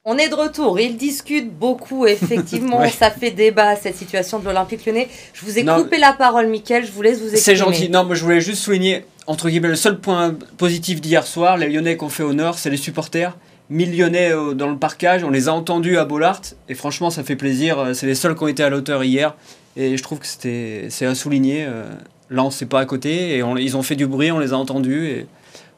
On 0.04 0.18
est 0.18 0.28
de 0.28 0.34
retour. 0.34 0.80
Ils 0.80 0.96
discutent 0.96 1.52
beaucoup, 1.52 2.06
effectivement. 2.06 2.82
Ça 2.98 3.10
fait 3.10 3.30
débat, 3.30 3.76
cette 3.76 3.96
situation 3.96 4.40
de 4.40 4.46
l'Olympique 4.46 4.84
lyonnais. 4.84 5.08
Je 5.32 5.44
vous 5.44 5.58
ai 5.58 5.64
coupé 5.64 5.98
la 5.98 6.12
parole, 6.12 6.48
Mickaël. 6.48 6.84
Je 6.84 6.90
vous 6.90 7.02
laisse 7.02 7.20
vous 7.20 7.32
exprimer. 7.32 7.40
C'est 7.40 7.56
gentil. 7.56 7.88
Non, 7.88 8.04
moi, 8.04 8.16
je 8.16 8.24
voulais 8.24 8.40
juste 8.40 8.62
souligner, 8.62 9.04
entre 9.28 9.48
guillemets, 9.48 9.68
le 9.68 9.76
seul 9.76 10.00
point 10.00 10.34
positif 10.56 11.00
d'hier 11.00 11.24
soir, 11.24 11.56
les 11.56 11.68
Lyonnais 11.68 11.96
qui 11.96 12.02
ont 12.02 12.08
fait 12.08 12.24
honneur, 12.24 12.58
c'est 12.58 12.70
les 12.70 12.76
supporters 12.76 13.36
millionnaires 13.72 14.38
euh, 14.38 14.54
dans 14.54 14.68
le 14.68 14.76
parcage. 14.76 15.24
On 15.24 15.30
les 15.30 15.48
a 15.48 15.54
entendus 15.54 15.98
à 15.98 16.04
Bollard. 16.04 16.40
Et 16.68 16.74
franchement, 16.74 17.10
ça 17.10 17.24
fait 17.24 17.36
plaisir. 17.36 17.78
Euh, 17.78 17.94
c'est 17.94 18.06
les 18.06 18.14
seuls 18.14 18.36
qui 18.36 18.44
ont 18.44 18.48
été 18.48 18.62
à 18.62 18.70
l'auteur 18.70 19.02
hier. 19.02 19.34
Et 19.76 19.96
je 19.96 20.02
trouve 20.02 20.18
que 20.18 20.26
c'était, 20.26 20.86
c'est 20.90 21.06
à 21.06 21.14
souligner. 21.14 21.64
Euh, 21.66 21.84
là, 22.30 22.44
on 22.44 22.48
ne 22.48 22.64
pas 22.66 22.80
à 22.80 22.86
côté. 22.86 23.36
Et 23.36 23.42
ils 23.58 23.76
ont 23.76 23.82
fait 23.82 23.96
du 23.96 24.06
bruit, 24.06 24.30
on 24.30 24.38
les 24.38 24.52
a 24.52 24.56
entendus. 24.56 25.06
Et 25.08 25.26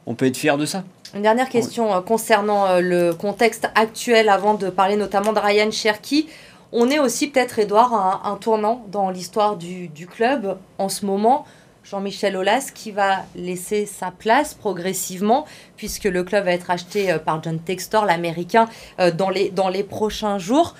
on 0.05 0.13
peut 0.13 0.25
être 0.25 0.37
fier 0.37 0.57
de 0.57 0.65
ça. 0.65 0.83
Une 1.15 1.21
dernière 1.21 1.47
question 1.47 2.01
concernant 2.01 2.79
le 2.81 3.13
contexte 3.13 3.69
actuel, 3.73 4.27
avant 4.27 4.53
de 4.53 4.69
parler 4.69 4.97
notamment 4.97 5.31
de 5.31 5.39
Ryan 5.39 5.71
Cherky. 5.71 6.27
On 6.73 6.89
est 6.89 6.99
aussi 6.99 7.27
peut-être, 7.27 7.57
Edouard, 7.57 7.93
un, 7.93 8.29
un 8.29 8.35
tournant 8.35 8.85
dans 8.91 9.09
l'histoire 9.09 9.55
du, 9.55 9.87
du, 9.87 10.07
club 10.07 10.57
en 10.77 10.89
ce 10.89 11.05
moment. 11.05 11.45
Jean-Michel 11.85 12.35
Aulas 12.35 12.71
qui 12.73 12.91
va 12.91 13.25
laisser 13.35 13.85
sa 13.85 14.11
place 14.11 14.53
progressivement 14.55 15.45
puisque 15.77 16.05
le 16.05 16.23
club 16.23 16.45
va 16.45 16.51
être 16.51 16.71
acheté 16.71 17.11
euh, 17.11 17.19
par 17.19 17.41
John 17.43 17.59
Textor, 17.59 18.05
l'américain, 18.05 18.67
euh, 18.99 19.11
dans 19.11 19.29
les, 19.29 19.51
dans 19.51 19.69
les 19.69 19.83
prochains 19.83 20.39
jours. 20.39 20.75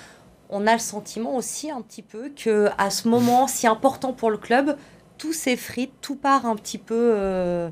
On 0.49 0.67
a 0.67 0.73
le 0.73 0.79
sentiment 0.79 1.35
aussi 1.35 1.69
un 1.69 1.81
petit 1.81 2.01
peu 2.01 2.29
que 2.29 2.69
à 2.77 2.89
ce 2.89 3.07
moment 3.07 3.47
si 3.47 3.67
important 3.67 4.13
pour 4.13 4.31
le 4.31 4.37
club, 4.37 4.77
tout 5.17 5.33
s'effrite, 5.33 5.91
tout 6.01 6.15
part 6.15 6.45
un 6.45 6.55
petit 6.55 6.77
peu 6.77 7.11
euh, 7.13 7.69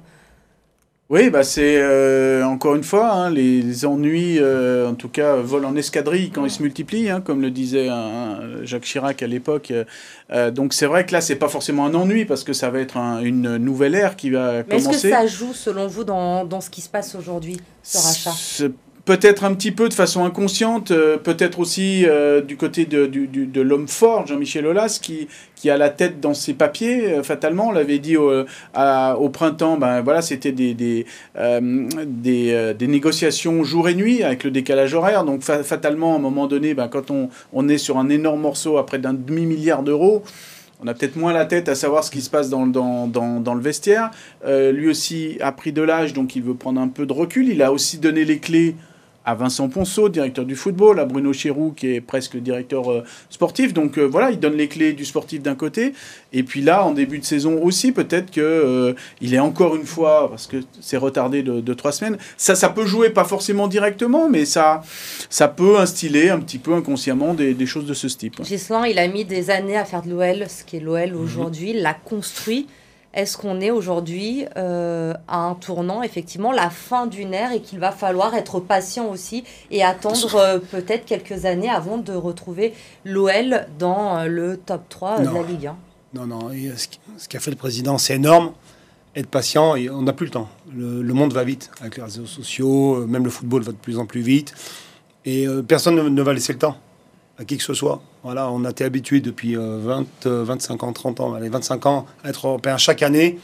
oui, 1.13 1.29
bah 1.29 1.43
c'est 1.43 1.77
euh, 1.77 2.43
encore 2.43 2.73
une 2.73 2.83
fois, 2.83 3.11
hein, 3.11 3.29
les, 3.29 3.85
ennuis, 3.85 4.39
euh, 4.39 4.89
en 4.89 4.95
tout 4.95 5.09
cas, 5.09 5.35
volent 5.35 5.69
en 5.69 5.75
escadrille 5.75 6.31
quand 6.31 6.43
ils 6.43 6.49
se 6.49 6.63
multiplient, 6.63 7.11
hein, 7.11 7.21
comme 7.21 7.39
le 7.39 7.51
disait 7.51 7.87
Jacques 8.63 8.85
Chirac 8.85 9.21
à 9.21 9.27
l'époque. 9.27 9.71
Euh, 10.31 10.49
donc 10.49 10.73
c'est 10.73 10.87
vrai 10.87 11.05
que 11.05 11.11
là, 11.11 11.21
c'est 11.21 11.35
pas 11.35 11.49
forcément 11.49 11.85
un 11.85 11.93
ennui 11.93 12.25
parce 12.25 12.43
que 12.43 12.53
ça 12.53 12.71
va 12.71 12.79
être 12.79 12.97
une 12.97 13.57
nouvelle 13.57 13.93
ère 13.93 14.15
qui 14.15 14.31
va 14.31 14.63
Mais 14.63 14.63
commencer. 14.63 14.89
Est-ce 14.89 15.03
que 15.03 15.09
ça 15.11 15.27
joue, 15.27 15.53
selon 15.53 15.85
vous, 15.85 16.03
dans, 16.03 16.45
dans 16.45 16.61
ce 16.61 16.71
qui 16.71 16.81
se 16.81 16.89
passe 16.89 17.13
aujourd'hui, 17.13 17.57
ce 17.83 17.99
rachat? 17.99 18.71
Peut-être 19.05 19.43
un 19.43 19.53
petit 19.53 19.71
peu 19.71 19.89
de 19.89 19.93
façon 19.93 20.23
inconsciente, 20.23 20.91
euh, 20.91 21.17
peut-être 21.17 21.59
aussi 21.59 22.05
euh, 22.05 22.41
du 22.41 22.55
côté 22.55 22.85
de, 22.85 23.05
de 23.05 23.61
l'homme 23.61 23.87
fort, 23.87 24.25
Jean-Michel 24.27 24.65
Aulas, 24.65 24.99
qui, 25.01 25.27
qui 25.55 25.69
a 25.69 25.77
la 25.77 25.89
tête 25.89 26.21
dans 26.21 26.33
ses 26.33 26.53
papiers, 26.53 27.11
euh, 27.11 27.23
fatalement. 27.23 27.67
On 27.67 27.71
l'avait 27.71 27.99
dit 27.99 28.15
au, 28.15 28.31
au, 28.31 29.29
printemps, 29.29 29.77
ben, 29.77 30.01
voilà, 30.01 30.21
c'était 30.21 30.53
des, 30.53 30.73
des, 30.73 31.05
des, 31.35 32.73
des, 32.77 32.87
négociations 32.87 33.63
jour 33.63 33.89
et 33.89 33.95
nuit 33.95 34.23
avec 34.23 34.43
le 34.43 34.51
décalage 34.51 34.93
horaire. 34.93 35.25
Donc 35.25 35.41
fatalement, 35.43 36.13
à 36.13 36.15
un 36.17 36.21
moment 36.21 36.47
donné, 36.47 36.73
ben, 36.73 36.87
quand 36.87 37.11
on, 37.11 37.29
on 37.51 37.67
est 37.67 37.77
sur 37.77 37.97
un 37.97 38.09
énorme 38.09 38.41
morceau 38.41 38.77
à 38.77 38.85
près 38.85 38.99
d'un 38.99 39.13
demi-milliard 39.13 39.83
d'euros, 39.83 40.23
on 40.81 40.87
a 40.87 40.93
peut-être 40.93 41.15
moins 41.15 41.33
la 41.33 41.45
tête 41.45 41.69
à 41.69 41.75
savoir 41.75 42.03
ce 42.03 42.11
qui 42.11 42.21
se 42.21 42.29
passe 42.29 42.49
dans, 42.49 42.67
dans, 42.67 43.07
dans, 43.07 43.39
dans 43.39 43.53
le 43.53 43.61
vestiaire. 43.61 44.11
lui 44.45 44.89
aussi 44.89 45.37
a 45.41 45.51
pris 45.51 45.73
de 45.73 45.81
l'âge, 45.81 46.13
donc 46.13 46.35
il 46.35 46.43
veut 46.43 46.55
prendre 46.55 46.79
un 46.79 46.89
peu 46.89 47.05
de 47.05 47.13
recul. 47.13 47.49
Il 47.49 47.61
a 47.61 47.71
aussi 47.71 47.97
donné 47.97 48.25
les 48.25 48.39
clés 48.39 48.75
à 49.25 49.35
Vincent 49.35 49.69
Ponceau, 49.69 50.09
directeur 50.09 50.45
du 50.45 50.55
football, 50.55 50.99
à 50.99 51.05
Bruno 51.05 51.31
Chirou, 51.31 51.73
qui 51.75 51.95
est 51.95 52.01
presque 52.01 52.37
directeur 52.37 52.91
euh, 52.91 53.03
sportif. 53.29 53.73
Donc 53.73 53.97
euh, 53.97 54.03
voilà, 54.03 54.31
il 54.31 54.39
donne 54.39 54.55
les 54.55 54.67
clés 54.67 54.93
du 54.93 55.05
sportif 55.05 55.41
d'un 55.41 55.55
côté. 55.55 55.93
Et 56.33 56.43
puis 56.43 56.61
là, 56.61 56.85
en 56.85 56.91
début 56.91 57.19
de 57.19 57.25
saison 57.25 57.61
aussi, 57.61 57.91
peut-être 57.91 58.31
qu'il 58.31 58.43
euh, 58.43 58.93
est 59.21 59.39
encore 59.39 59.75
une 59.75 59.85
fois, 59.85 60.29
parce 60.29 60.47
que 60.47 60.57
c'est 60.81 60.97
retardé 60.97 61.43
de, 61.43 61.73
trois 61.73 61.91
semaines, 61.91 62.17
ça, 62.37 62.55
ça 62.55 62.69
peut 62.69 62.85
jouer 62.85 63.09
pas 63.09 63.23
forcément 63.23 63.67
directement, 63.67 64.29
mais 64.29 64.45
ça, 64.45 64.81
ça 65.29 65.47
peut 65.47 65.77
instiller 65.77 66.29
un 66.29 66.39
petit 66.39 66.59
peu 66.59 66.73
inconsciemment 66.73 67.33
des, 67.33 67.53
des 67.53 67.65
choses 67.65 67.85
de 67.85 67.93
ce 67.93 68.07
type. 68.07 68.43
Gislain, 68.43 68.85
il 68.85 68.99
a 68.99 69.07
mis 69.07 69.25
des 69.25 69.49
années 69.49 69.77
à 69.77 69.85
faire 69.85 70.01
de 70.01 70.09
l'OL, 70.09 70.45
ce 70.49 70.63
qui 70.63 70.77
est 70.77 70.79
l'OL 70.79 71.11
mhm. 71.11 71.19
aujourd'hui, 71.19 71.73
l'a 71.73 71.93
construit. 71.93 72.67
Est-ce 73.13 73.37
qu'on 73.37 73.61
est 73.61 73.69
aujourd'hui 73.69 74.45
euh, 74.57 75.13
à 75.27 75.37
un 75.37 75.53
tournant, 75.53 76.01
effectivement, 76.01 76.51
la 76.51 76.71
fin 76.71 77.05
d'une 77.05 77.33
ère 77.33 77.51
et 77.51 77.61
qu'il 77.61 77.77
va 77.77 77.91
falloir 77.91 78.33
être 78.33 78.59
patient 78.59 79.07
aussi 79.09 79.43
et 79.69 79.83
attendre 79.83 80.35
euh, 80.35 80.57
peut-être 80.57 81.05
quelques 81.05 81.45
années 81.45 81.69
avant 81.69 81.97
de 81.97 82.13
retrouver 82.13 82.73
l'OL 83.05 83.67
dans 83.77 84.17
euh, 84.17 84.25
le 84.25 84.57
top 84.57 84.89
3 84.89 85.19
de 85.19 85.29
la 85.29 85.43
Ligue 85.43 85.67
1 85.67 85.77
Non, 86.15 86.25
non. 86.25 86.49
ce 87.17 87.27
qu'a 87.27 87.39
fait 87.39 87.51
le 87.51 87.57
président, 87.57 87.99
c'est 87.99 88.15
énorme. 88.15 88.53
Être 89.15 89.29
patient, 89.29 89.75
et 89.75 89.91
on 89.91 90.01
n'a 90.01 90.13
plus 90.13 90.25
le 90.25 90.31
temps. 90.31 90.49
Le, 90.75 91.13
monde 91.13 91.33
va 91.33 91.43
vite 91.43 91.69
avec 91.81 91.97
les 91.97 92.03
réseaux 92.03 92.25
sociaux, 92.25 93.05
même 93.05 93.23
le 93.23 93.29
football 93.29 93.61
va 93.61 93.71
de 93.71 93.77
plus 93.77 93.99
en 93.99 94.07
plus 94.07 94.21
vite. 94.21 94.55
Et 95.25 95.45
personne 95.67 95.95
ne 96.09 96.21
va 96.23 96.33
laisser 96.33 96.53
le 96.53 96.57
temps 96.59 96.77
à 97.37 97.45
qui 97.45 97.57
que 97.57 97.63
ce 97.63 97.73
soit. 97.73 98.01
Voilà, 98.23 98.49
on 98.49 98.63
a 98.65 98.69
été 98.69 98.83
habitué 98.83 99.21
depuis 99.21 99.55
20, 99.55 100.05
euh, 100.25 100.43
25 100.43 100.83
euh, 100.83 100.87
ans, 100.87 100.93
30 100.93 101.19
ans, 101.19 101.33
allez, 101.33 101.49
25 101.49 101.85
ans 101.85 102.05
à 102.23 102.29
être 102.29 102.47
européen 102.47 102.77
chaque 102.77 103.01
année. 103.01 103.39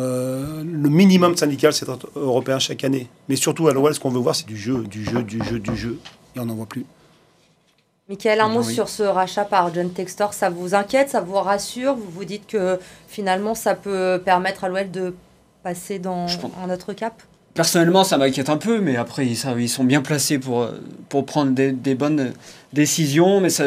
Euh, 0.00 0.62
le 0.64 0.88
minimum 0.88 1.36
syndical, 1.36 1.72
c'est 1.72 1.88
être 1.88 2.08
européen 2.16 2.58
chaque 2.58 2.84
année. 2.84 3.08
Mais 3.28 3.36
surtout 3.36 3.68
à 3.68 3.72
l'OL, 3.72 3.94
ce 3.94 4.00
qu'on 4.00 4.10
veut 4.10 4.20
voir, 4.20 4.34
c'est 4.34 4.46
du 4.46 4.56
jeu, 4.56 4.84
du 4.84 5.04
jeu, 5.04 5.22
du 5.22 5.42
jeu, 5.42 5.58
du 5.58 5.76
jeu. 5.76 5.98
Et 6.36 6.40
on 6.40 6.46
n'en 6.46 6.54
voit 6.54 6.66
plus. 6.66 6.84
Michael, 8.08 8.40
un 8.40 8.48
mot 8.48 8.62
sur 8.62 8.88
ce 8.88 9.02
rachat 9.02 9.44
par 9.44 9.72
John 9.72 9.90
Textor. 9.90 10.34
Ça 10.34 10.50
vous 10.50 10.74
inquiète, 10.74 11.08
ça 11.10 11.20
vous 11.20 11.34
rassure? 11.34 11.94
Vous 11.94 12.10
vous 12.10 12.24
dites 12.24 12.46
que 12.46 12.78
finalement, 13.08 13.54
ça 13.54 13.74
peut 13.74 14.20
permettre 14.22 14.64
à 14.64 14.68
l'OL 14.68 14.90
de 14.90 15.14
passer 15.62 15.98
dans 15.98 16.26
un 16.62 16.70
autre 16.70 16.92
cap? 16.92 17.22
Personnellement, 17.54 18.02
ça 18.02 18.18
m'inquiète 18.18 18.50
un 18.50 18.56
peu, 18.56 18.80
mais 18.80 18.96
après, 18.96 19.26
ils, 19.26 19.38
ils 19.60 19.68
sont 19.68 19.84
bien 19.84 20.02
placés 20.02 20.40
pour, 20.40 20.68
pour 21.08 21.24
prendre 21.24 21.52
des, 21.52 21.70
des 21.70 21.94
bonnes 21.94 22.32
décisions. 22.72 23.40
Mais 23.40 23.48
ça, 23.48 23.66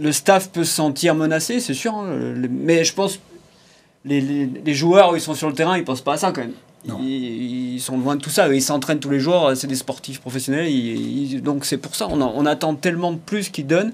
le, 0.00 0.12
staff 0.12 0.50
peut 0.50 0.62
se 0.62 0.72
sentir 0.72 1.16
menacé, 1.16 1.58
c'est 1.58 1.74
sûr. 1.74 1.94
Hein. 1.94 2.34
mais 2.48 2.84
je 2.84 2.94
pense 2.94 3.18
les, 4.04 4.20
les, 4.20 4.48
les, 4.64 4.74
joueurs, 4.74 5.16
ils 5.16 5.20
sont 5.20 5.34
sur 5.34 5.48
le 5.48 5.54
terrain, 5.54 5.76
ils 5.76 5.82
pensent 5.82 6.00
pas 6.00 6.14
à 6.14 6.16
ça 6.16 6.30
quand 6.30 6.42
même. 6.42 6.52
Ils, 7.00 7.74
ils, 7.74 7.80
sont 7.80 7.98
loin 7.98 8.14
de 8.14 8.20
tout 8.20 8.30
ça. 8.30 8.46
Ils 8.54 8.62
s'entraînent 8.62 9.00
tous 9.00 9.10
les 9.10 9.18
jours, 9.18 9.50
c'est 9.56 9.66
des 9.66 9.74
sportifs 9.74 10.20
professionnels. 10.20 10.70
donc 11.42 11.64
c'est 11.64 11.78
pour 11.78 11.96
ça, 11.96 12.06
on, 12.08 12.22
on 12.22 12.46
attend 12.46 12.76
tellement 12.76 13.10
de 13.10 13.18
plus 13.18 13.48
qu'ils 13.50 13.66
donnent 13.66 13.92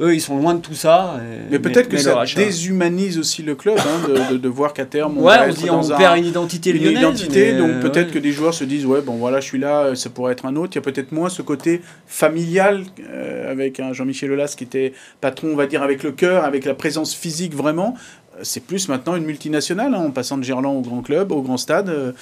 eux, 0.00 0.14
ils 0.14 0.20
sont 0.20 0.38
loin 0.38 0.54
de 0.54 0.60
tout 0.60 0.74
ça. 0.74 1.20
mais 1.50 1.58
peut-être 1.58 1.88
que 1.88 1.98
ça 1.98 2.24
déshumanise 2.36 3.18
aussi 3.18 3.42
le 3.42 3.54
club, 3.54 3.78
hein, 3.78 4.30
de, 4.32 4.36
de, 4.36 4.48
voir 4.48 4.72
qu'à 4.72 4.84
terme, 4.84 5.18
on, 5.18 5.22
va 5.22 5.48
être 5.48 5.66
dans 5.66 5.96
perd 5.96 6.18
une 6.18 6.26
identité 6.26 6.72
lyonnaise. 6.72 6.92
Une 6.92 6.98
identité, 6.98 7.52
donc 7.52 7.80
peut-être 7.80 8.10
que 8.10 8.18
des 8.18 8.32
joueurs 8.32 8.54
se 8.54 8.64
disent, 8.64 8.86
ouais, 8.86 9.02
bon 9.02 9.14
voilà, 9.14 9.40
je 9.40 9.46
suis 9.46 9.58
là, 9.58 9.94
ça 9.94 10.10
pourrait 10.10 10.32
être 10.32 10.46
un 10.46 10.56
autre. 10.56 10.72
Il 10.74 10.76
y 10.76 10.78
a 10.78 10.82
peut-être 10.82 11.12
moins 11.12 11.28
ce 11.28 11.42
côté 11.42 11.82
familial 12.06 12.84
euh, 13.10 13.50
avec 13.50 13.80
un 13.80 13.92
Jean-Michel 13.92 14.32
Aulas 14.32 14.54
qui 14.56 14.64
était 14.64 14.92
patron, 15.20 15.48
on 15.52 15.56
va 15.56 15.66
dire, 15.66 15.82
avec 15.82 16.02
le 16.02 16.12
cœur, 16.12 16.44
avec 16.44 16.64
la 16.64 16.74
présence 16.74 17.14
physique 17.14 17.54
vraiment. 17.54 17.94
C'est 18.42 18.64
plus 18.64 18.88
maintenant 18.88 19.16
une 19.16 19.24
multinationale, 19.24 19.94
hein, 19.94 20.06
en 20.06 20.10
passant 20.10 20.38
de 20.38 20.42
Gerland 20.42 20.76
au 20.76 20.80
grand 20.80 21.02
club, 21.02 21.32
au 21.32 21.42
grand 21.42 21.56
stade. 21.56 21.88
Euh, 21.88 22.12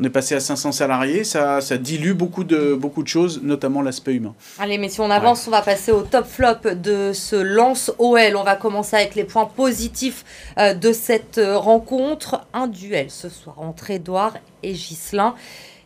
on 0.00 0.04
est 0.04 0.10
passé 0.10 0.34
à 0.34 0.40
500 0.40 0.72
salariés, 0.72 1.24
ça, 1.24 1.60
ça 1.60 1.78
dilue 1.78 2.12
beaucoup 2.12 2.44
de, 2.44 2.74
beaucoup 2.74 3.02
de 3.02 3.08
choses, 3.08 3.40
notamment 3.42 3.82
l'aspect 3.82 4.14
humain. 4.14 4.34
Allez, 4.58 4.78
mais 4.78 4.88
si 4.88 5.00
on 5.00 5.10
avance, 5.10 5.46
on 5.46 5.50
va 5.50 5.62
passer 5.62 5.92
au 5.92 6.02
top 6.02 6.26
flop 6.26 6.74
de 6.74 7.12
ce 7.12 7.36
lance 7.36 7.92
OL. 7.98 8.36
On 8.36 8.44
va 8.44 8.56
commencer 8.56 8.96
avec 8.96 9.14
les 9.14 9.24
points 9.24 9.46
positifs 9.46 10.24
euh, 10.58 10.74
de 10.74 10.92
cette 10.92 11.38
euh, 11.38 11.56
rencontre. 11.56 12.42
Un 12.52 12.66
duel 12.66 13.10
ce 13.10 13.28
soir 13.28 13.60
entre 13.60 13.90
Edouard 13.90 14.34
et 14.62 14.72
Ghislain. 14.72 15.34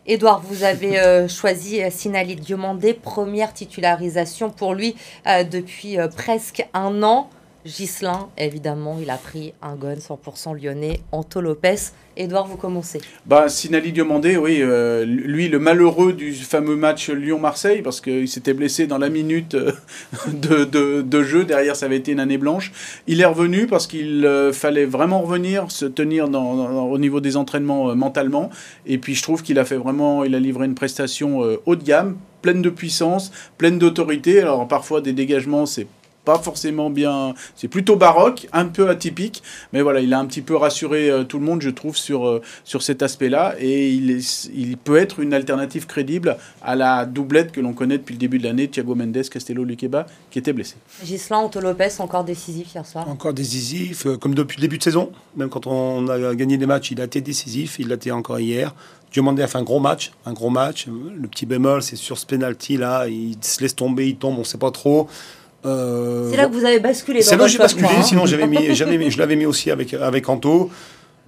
Edouard, 0.07 0.41
vous 0.41 0.63
avez 0.63 1.27
choisi 1.27 1.79
Sinali 1.91 2.35
Diomandé, 2.35 2.93
première 2.93 3.53
titularisation 3.53 4.49
pour 4.49 4.73
lui 4.73 4.95
depuis 5.25 5.97
presque 6.15 6.65
un 6.73 7.03
an. 7.03 7.29
Gislin, 7.65 8.29
évidemment, 8.37 8.97
il 9.01 9.09
a 9.09 9.17
pris 9.17 9.53
un 9.61 9.75
gun 9.75 9.95
100% 9.95 10.59
lyonnais. 10.59 10.99
Anto 11.11 11.41
Lopez. 11.41 11.75
Edouard, 12.17 12.45
vous 12.45 12.57
commencez. 12.57 12.99
Bah, 13.25 13.47
Sinali 13.47 13.93
Diomandé, 13.93 14.35
oui, 14.35 14.57
euh, 14.61 15.05
lui, 15.05 15.47
le 15.47 15.59
malheureux 15.59 16.11
du 16.11 16.33
fameux 16.33 16.75
match 16.75 17.09
Lyon-Marseille, 17.09 17.81
parce 17.81 18.01
qu'il 18.01 18.27
s'était 18.27 18.53
blessé 18.53 18.85
dans 18.85 18.97
la 18.97 19.09
minute 19.09 19.55
euh, 19.55 19.71
de, 21.03 21.23
jeu. 21.23 21.45
Derrière, 21.45 21.75
ça 21.75 21.85
avait 21.85 21.97
été 21.97 22.11
une 22.11 22.19
année 22.19 22.37
blanche. 22.37 22.73
Il 23.07 23.21
est 23.21 23.25
revenu 23.25 23.65
parce 23.65 23.87
qu'il 23.87 24.25
euh, 24.25 24.51
fallait 24.51 24.85
vraiment 24.85 25.21
revenir, 25.21 25.71
se 25.71 25.85
tenir 25.85 26.25
au 26.25 26.97
niveau 26.97 27.21
des 27.21 27.37
entraînements 27.37 27.95
mentalement. 27.95 28.49
Et 28.85 28.97
puis, 28.97 29.15
je 29.15 29.23
trouve 29.23 29.41
qu'il 29.41 29.57
a 29.57 29.65
fait 29.65 29.77
vraiment, 29.77 30.25
il 30.25 30.35
a 30.35 30.39
livré 30.39 30.65
une 30.65 30.75
prestation 30.75 31.39
haut 31.65 31.75
de 31.75 31.83
gamme, 31.83 32.17
pleine 32.41 32.61
de 32.61 32.69
puissance, 32.69 33.31
pleine 33.57 33.79
d'autorité. 33.79 34.41
Alors, 34.41 34.67
parfois, 34.67 34.99
des 34.99 35.13
dégagements, 35.13 35.65
c'est 35.65 35.87
pas 36.25 36.39
forcément 36.39 36.89
bien. 36.89 37.33
C'est 37.55 37.67
plutôt 37.67 37.95
baroque, 37.95 38.47
un 38.53 38.65
peu 38.65 38.89
atypique, 38.89 39.41
mais 39.73 39.81
voilà, 39.81 39.99
il 40.01 40.13
a 40.13 40.19
un 40.19 40.25
petit 40.25 40.41
peu 40.41 40.55
rassuré 40.55 41.09
euh, 41.09 41.23
tout 41.23 41.39
le 41.39 41.45
monde, 41.45 41.61
je 41.61 41.69
trouve, 41.69 41.97
sur, 41.97 42.27
euh, 42.27 42.41
sur 42.63 42.81
cet 42.81 43.01
aspect-là, 43.01 43.55
et 43.59 43.91
il, 43.91 44.11
est, 44.11 44.49
il 44.53 44.77
peut 44.77 44.97
être 44.97 45.19
une 45.19 45.33
alternative 45.33 45.87
crédible 45.87 46.37
à 46.61 46.75
la 46.75 47.05
doublette 47.05 47.51
que 47.51 47.61
l'on 47.61 47.73
connaît 47.73 47.97
depuis 47.97 48.13
le 48.13 48.19
début 48.19 48.37
de 48.37 48.43
l'année, 48.43 48.67
Thiago 48.67 48.95
Mendes, 48.95 49.29
Castello 49.29 49.63
Luqueba, 49.63 50.05
qui 50.29 50.39
était 50.39 50.53
blessé. 50.53 50.75
Gislain 51.03 51.37
Anto 51.37 51.59
Lopez, 51.59 51.89
encore 51.99 52.23
décisif 52.23 52.73
hier 52.73 52.85
soir. 52.85 53.09
Encore 53.09 53.33
décisif, 53.33 54.05
euh, 54.05 54.17
comme 54.17 54.35
depuis 54.35 54.57
le 54.57 54.61
début 54.61 54.77
de 54.77 54.83
saison, 54.83 55.11
même 55.35 55.49
quand 55.49 55.67
on 55.67 56.07
a 56.07 56.35
gagné 56.35 56.57
des 56.57 56.65
matchs, 56.65 56.91
il 56.91 57.01
a 57.01 57.05
été 57.05 57.21
décisif, 57.21 57.77
il 57.79 57.87
l'a 57.87 57.95
été 57.95 58.11
encore 58.11 58.39
hier. 58.39 58.73
Diomandé 59.11 59.43
a 59.43 59.47
fait 59.47 59.57
un 59.57 59.63
gros 59.63 59.79
match, 59.79 60.11
un 60.25 60.31
gros 60.31 60.49
match. 60.49 60.87
Le 60.87 61.27
petit 61.27 61.45
bémol, 61.45 61.81
c'est 61.81 61.97
sur 61.97 62.17
ce 62.17 62.25
penalty 62.25 62.77
là, 62.77 63.07
il 63.07 63.35
se 63.41 63.61
laisse 63.61 63.75
tomber, 63.75 64.07
il 64.07 64.15
tombe, 64.15 64.39
on 64.39 64.45
sait 64.45 64.57
pas 64.57 64.71
trop. 64.71 65.09
Euh, 65.65 66.29
c'est 66.31 66.37
là 66.37 66.47
que 66.47 66.53
vous 66.53 66.65
avez 66.65 66.79
basculé. 66.79 67.21
C'est 67.21 67.37
là 67.37 67.45
que 67.45 67.49
j'ai 67.49 67.57
basculé, 67.57 67.87
hein. 67.87 68.01
sinon 68.01 68.25
j'avais 68.25 68.47
mis, 68.47 68.73
je 68.73 69.17
l'avais 69.19 69.35
mis 69.35 69.45
aussi 69.45 69.71
avec, 69.71 69.93
avec 69.93 70.27
Anto. 70.29 70.69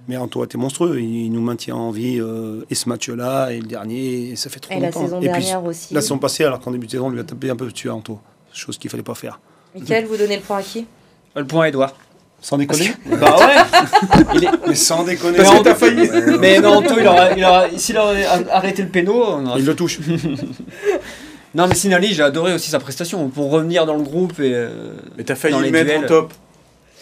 Mais 0.06 0.18
Anto 0.18 0.42
a 0.42 0.44
été 0.44 0.58
monstrueux, 0.58 1.00
il 1.00 1.32
nous 1.32 1.40
maintient 1.40 1.76
en 1.76 1.90
vie 1.90 2.20
euh, 2.20 2.66
et 2.68 2.74
ce 2.74 2.90
match-là 2.90 3.52
et 3.52 3.58
le 3.58 3.66
dernier, 3.66 4.30
et 4.30 4.36
ça 4.36 4.50
fait 4.50 4.60
trop 4.60 4.74
et 4.74 4.80
longtemps. 4.80 5.00
La 5.00 5.06
saison 5.06 5.20
dernière 5.20 5.64
aussi. 5.64 5.94
La 5.94 6.02
saison 6.02 6.18
passée, 6.18 6.44
alors 6.44 6.60
qu'en 6.60 6.72
début 6.72 6.86
de 6.86 6.90
saison, 6.90 7.06
on 7.06 7.10
lui 7.10 7.20
a 7.20 7.24
tapé 7.24 7.48
un 7.48 7.56
peu 7.56 7.70
dessus 7.70 7.88
à 7.88 7.94
Anto, 7.94 8.18
chose 8.52 8.76
qu'il 8.76 8.90
fallait 8.90 9.02
pas 9.02 9.14
faire. 9.14 9.40
Michael, 9.74 10.04
vous 10.04 10.18
donnez 10.18 10.36
le 10.36 10.42
point 10.42 10.58
à 10.58 10.62
qui? 10.62 10.86
Le 11.34 11.46
point 11.46 11.64
à 11.64 11.68
Edouard. 11.68 11.94
Sans 12.42 12.58
déconner? 12.58 12.92
Bah 13.06 13.36
ouais 13.38 14.48
Mais 14.68 14.74
sans 14.74 15.04
déconner 15.04 15.38
Parce 15.38 15.62
que 15.62 15.74
failli? 15.74 16.10
Mais 16.38 16.60
non, 16.60 16.74
Anto, 16.74 16.94
il 16.98 17.06
aura, 17.06 17.68
il 17.68 17.80
s'il 17.80 17.96
aurait 17.96 18.26
arrêté 18.50 18.82
le 18.82 18.88
péno... 18.88 19.40
Il 19.56 19.64
le 19.64 19.74
touche 19.74 20.00
Non, 21.54 21.68
mais 21.68 21.74
Sinali, 21.74 22.12
j'ai 22.14 22.22
adoré 22.22 22.52
aussi 22.52 22.70
sa 22.70 22.80
prestation 22.80 23.28
pour 23.28 23.50
revenir 23.50 23.86
dans 23.86 23.94
le 23.94 24.02
groupe 24.02 24.40
et. 24.40 24.52
Euh, 24.54 24.94
mais 25.16 25.24
t'as 25.24 25.36
failli 25.36 25.56
le 25.60 25.70
mettre 25.70 25.98
en 25.98 26.06
top. 26.06 26.34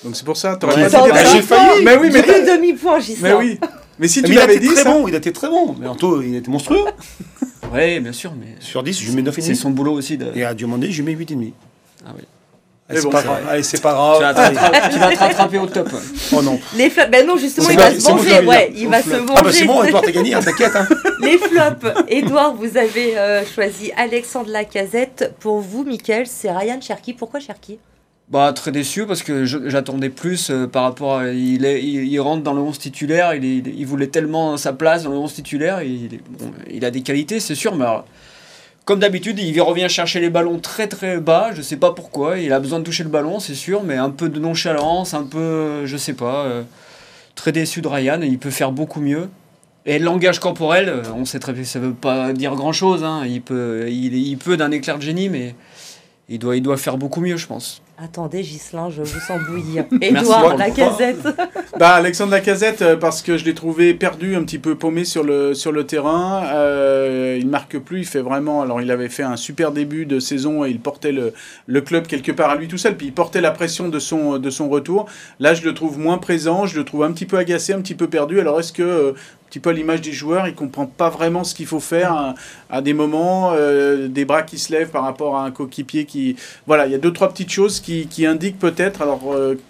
Donc 0.05 0.17
c'est 0.17 0.25
pour 0.25 0.37
ça, 0.37 0.57
t'aurais 0.57 0.89
pas 0.89 1.09
dit. 1.09 1.31
J'ai 1.33 1.43
failli. 1.43 1.85
Mais 1.85 1.97
oui, 1.97 2.11
mais. 2.13 2.23
Deux 2.23 2.57
demi-points, 2.57 3.01
j'y 3.01 3.17
Mais 3.21 3.33
oui. 3.35 3.59
Mais 3.99 4.09
si 4.09 4.23
tu 4.23 4.33
l'avais 4.33 4.59
dit. 4.59 4.69
très 4.69 4.85
bon, 4.85 5.07
il 5.09 5.15
a 5.15 5.19
été 5.19 5.33
très 5.33 5.49
bon. 5.49 5.75
Mais 5.79 5.87
Anto, 5.87 6.23
il 6.23 6.35
était 6.35 6.51
monstrueux. 6.51 6.85
Oui, 7.73 8.01
bien 8.01 8.13
sûr. 8.13 8.35
mais 8.39 8.57
Sur 8.61 8.83
10, 8.83 9.01
je 9.01 9.07
lui 9.07 9.23
mets 9.23 9.31
9,5. 9.31 9.41
C'est 9.41 9.55
son 9.55 9.71
boulot 9.71 9.93
aussi. 9.95 10.19
De... 10.19 10.31
Et 10.35 10.45
à 10.45 10.53
Diomandé, 10.53 10.91
je 10.91 11.03
lui 11.03 11.15
mets 11.15 11.25
8,5. 11.25 11.53
Ah 12.05 12.11
oui. 12.15 12.23
C'est 12.95 13.11
pas 13.11 13.23
grave. 13.23 13.47
Allez, 13.49 13.63
c'est 13.63 13.83
pas 13.83 13.93
grave. 13.93 14.35
Tu 14.93 14.99
vas 14.99 15.11
te 15.11 15.19
rattraper 15.19 15.59
au 15.59 15.67
top. 15.67 15.89
Oh 16.33 16.43
non. 16.43 16.59
Les 16.77 16.91
flops. 16.91 17.11
Ben 17.11 17.27
non, 17.27 17.37
justement, 17.37 17.69
il 17.71 17.77
va 17.77 17.93
se 17.93 18.03
venger. 18.03 18.41
Ouais, 18.41 18.73
il 18.75 18.89
va 18.89 19.03
se 19.03 19.11
venger. 19.11 19.35
Ah 19.37 19.43
bah 19.43 19.53
c'est 19.53 19.65
bon, 19.65 19.83
Edouard, 19.83 20.03
t'as 20.03 20.11
gagné, 20.11 20.35
hein, 20.35 20.41
t'inquiète. 20.41 20.75
Hein. 20.75 20.87
Les 21.21 21.39
flops. 21.39 21.87
Edouard, 22.09 22.55
vous 22.55 22.77
avez 22.77 23.19
euh, 23.19 23.45
choisi 23.45 23.93
Alexandre 23.97 24.51
Lacazette. 24.51 25.35
Pour 25.41 25.61
vous, 25.61 25.85
Mickaël, 25.85 26.27
c'est 26.27 26.51
Ryan 26.51 26.81
Cherki. 26.81 27.13
Pourquoi 27.13 27.41
Cherki? 27.41 27.79
Bah, 28.29 28.53
très 28.55 28.73
déçu 28.73 29.07
parce 29.07 29.23
que 29.23 29.45
j'attendais 29.45 30.09
plus 30.09 30.51
euh, 30.51 30.67
par 30.67 30.85
rapport 30.85 31.19
à. 31.19 31.29
Il, 31.29 31.65
est, 31.65 31.83
il, 31.83 32.19
rentre 32.21 32.43
dans 32.43 32.55
le 32.55 32.63
11 32.63 32.79
titulaire, 32.79 33.35
il, 33.35 33.45
il, 33.45 33.87
voulait 33.87 34.07
tellement 34.07 34.57
sa 34.57 34.73
place 34.73 35.03
dans 35.03 35.11
le 35.11 35.19
11 35.19 35.35
titulaire. 35.35 35.83
Il, 35.83 36.21
il 36.71 36.85
a 36.85 36.91
des 36.91 37.03
qualités, 37.03 37.41
c'est 37.41 37.55
sûr, 37.55 37.75
mais 37.75 37.85
comme 38.85 38.99
d'habitude, 38.99 39.39
il 39.39 39.61
revient 39.61 39.89
chercher 39.89 40.21
les 40.21 40.31
ballons 40.31 40.59
très 40.59 40.89
très 40.89 41.19
bas. 41.19 41.51
Je 41.55 41.63
sais 41.63 41.77
pas 41.77 41.93
pourquoi. 41.93 42.39
Il 42.39 42.53
a 42.53 42.59
besoin 42.59 42.81
de 42.81 42.85
toucher 42.85 43.05
le 43.05 43.11
ballon, 43.11 43.39
c'est 43.39 43.55
sûr, 43.55 43.85
mais 43.85 43.97
un 43.97 44.11
peu 44.11 44.29
de 44.29 44.41
nonchalance, 44.41 45.15
un 45.15 45.25
peu, 45.25 45.87
je 45.87 45.97
sais 45.97 46.15
pas. 46.15 46.45
Euh, 46.45 46.63
très 47.35 47.53
déçu 47.53 47.81
de 47.81 47.89
Ryan. 47.89 48.21
Il 48.23 48.39
peut 48.39 48.51
faire 48.51 48.73
beaucoup 48.73 49.01
mieux. 49.01 49.29
Et 49.87 49.99
le 49.99 50.05
langage 50.05 50.39
corporel, 50.39 50.89
euh, 50.89 51.03
on 51.17 51.25
sait 51.25 51.39
très 51.41 51.53
bien, 51.53 51.65
ça 51.65 51.81
veut 51.81 51.93
pas 51.93 52.33
dire 52.33 52.55
grand 52.55 52.73
chose. 52.73 53.03
Hein. 53.05 53.23
Il 53.27 53.43
peut, 53.43 53.87
il, 53.89 54.15
il 54.15 54.37
peut 54.37 54.57
d'un 54.57 54.71
éclair 54.71 54.97
de 54.97 55.03
génie, 55.03 55.29
mais 55.29 55.55
il 56.29 56.39
doit, 56.39 56.57
il 56.57 56.63
doit 56.63 56.77
faire 56.77 56.97
beaucoup 56.97 57.21
mieux, 57.21 57.37
je 57.37 57.47
pense. 57.47 57.83
Attendez, 57.99 58.43
Gislain, 58.43 58.91
je 58.91 59.03
vous 59.03 59.21
sens 59.21 59.41
bouillir. 59.49 59.85
Edouard 60.01 60.57
Lacazette. 60.57 61.27
Bah, 61.79 61.95
Alexandre 61.95 62.33
Lacazette, 62.33 62.83
euh, 62.83 62.97
parce 62.97 63.23
que 63.23 63.37
je 63.37 63.45
l'ai 63.45 63.55
trouvé 63.55 63.95
perdu, 63.95 64.37
un 64.37 64.45
petit 64.45 64.59
peu 64.59 64.75
paumé 64.75 65.05
sur 65.05 65.25
le, 65.25 65.55
sur 65.55 65.73
le 65.73 65.85
terrain. 65.85 66.45
Euh, 66.53 67.39
il 67.41 67.49
marque 67.49 67.79
plus, 67.79 68.01
il 68.01 68.07
fait 68.07 68.21
vraiment. 68.21 68.63
Alors, 68.63 68.81
il 68.81 68.91
avait 68.91 69.09
fait 69.09 69.23
un 69.23 69.37
super 69.37 69.73
début 69.73 70.07
de 70.07 70.19
saison 70.21 70.65
et 70.65 70.71
il 70.71 70.81
portait 70.81 71.13
le, 71.13 71.33
le 71.67 71.81
club 71.81 72.07
quelque 72.07 72.33
part 72.33 72.51
à 72.51 72.57
lui 72.57 72.69
tout 72.69 72.79
seul. 72.79 72.97
Puis 72.97 73.07
il 73.07 73.13
portait 73.13 73.41
la 73.41 73.51
pression 73.51 73.89
de 73.89 73.99
son, 73.99 74.39
de 74.39 74.51
son 74.51 74.69
retour. 74.69 75.07
Là, 75.41 75.55
je 75.55 75.63
le 75.63 75.75
trouve 75.75 75.99
moins 75.99 76.19
présent, 76.19 76.67
je 76.67 76.79
le 76.79 76.85
trouve 76.85 77.05
un 77.05 77.13
petit 77.13 77.27
peu 77.27 77.39
agacé, 77.39 77.73
un 77.73 77.81
petit 77.81 77.95
peu 77.95 78.09
perdu. 78.09 78.41
Alors, 78.41 78.61
est-ce 78.61 78.73
que. 78.73 78.83
Euh, 78.83 79.13
petit 79.53 79.61
peu 79.61 79.69
à 79.69 79.73
l'image 79.75 80.01
des 80.01 80.13
joueurs, 80.13 80.49
il 80.49 80.55
comprend 80.55 80.87
pas 80.87 81.11
vraiment 81.11 81.45
ce 81.45 81.55
qu'il 81.55 81.67
faut 81.67 81.79
faire 81.79 82.35
à, 82.71 82.81
des 82.81 82.95
moments, 82.95 83.53
euh, 83.53 84.09
des 84.09 84.25
bras 84.25 84.43
qui 84.43 84.59
se 84.59 84.73
lèvent 84.73 84.89
par 84.89 85.03
rapport 85.03 85.37
à 85.37 85.45
un 85.45 85.51
coéquipier 85.51 86.07
qui... 86.07 86.37
Voilà, 86.67 86.87
il 86.87 86.93
y 86.93 86.95
a 86.95 86.99
deux, 86.99 87.13
trois 87.13 87.29
petites 87.29 87.51
choses 87.51 87.79
qui, 87.79 88.07
qui 88.07 88.25
indiquent 88.25 88.59
peut-être, 88.59 89.03
alors... 89.03 89.35
Euh, 89.35 89.61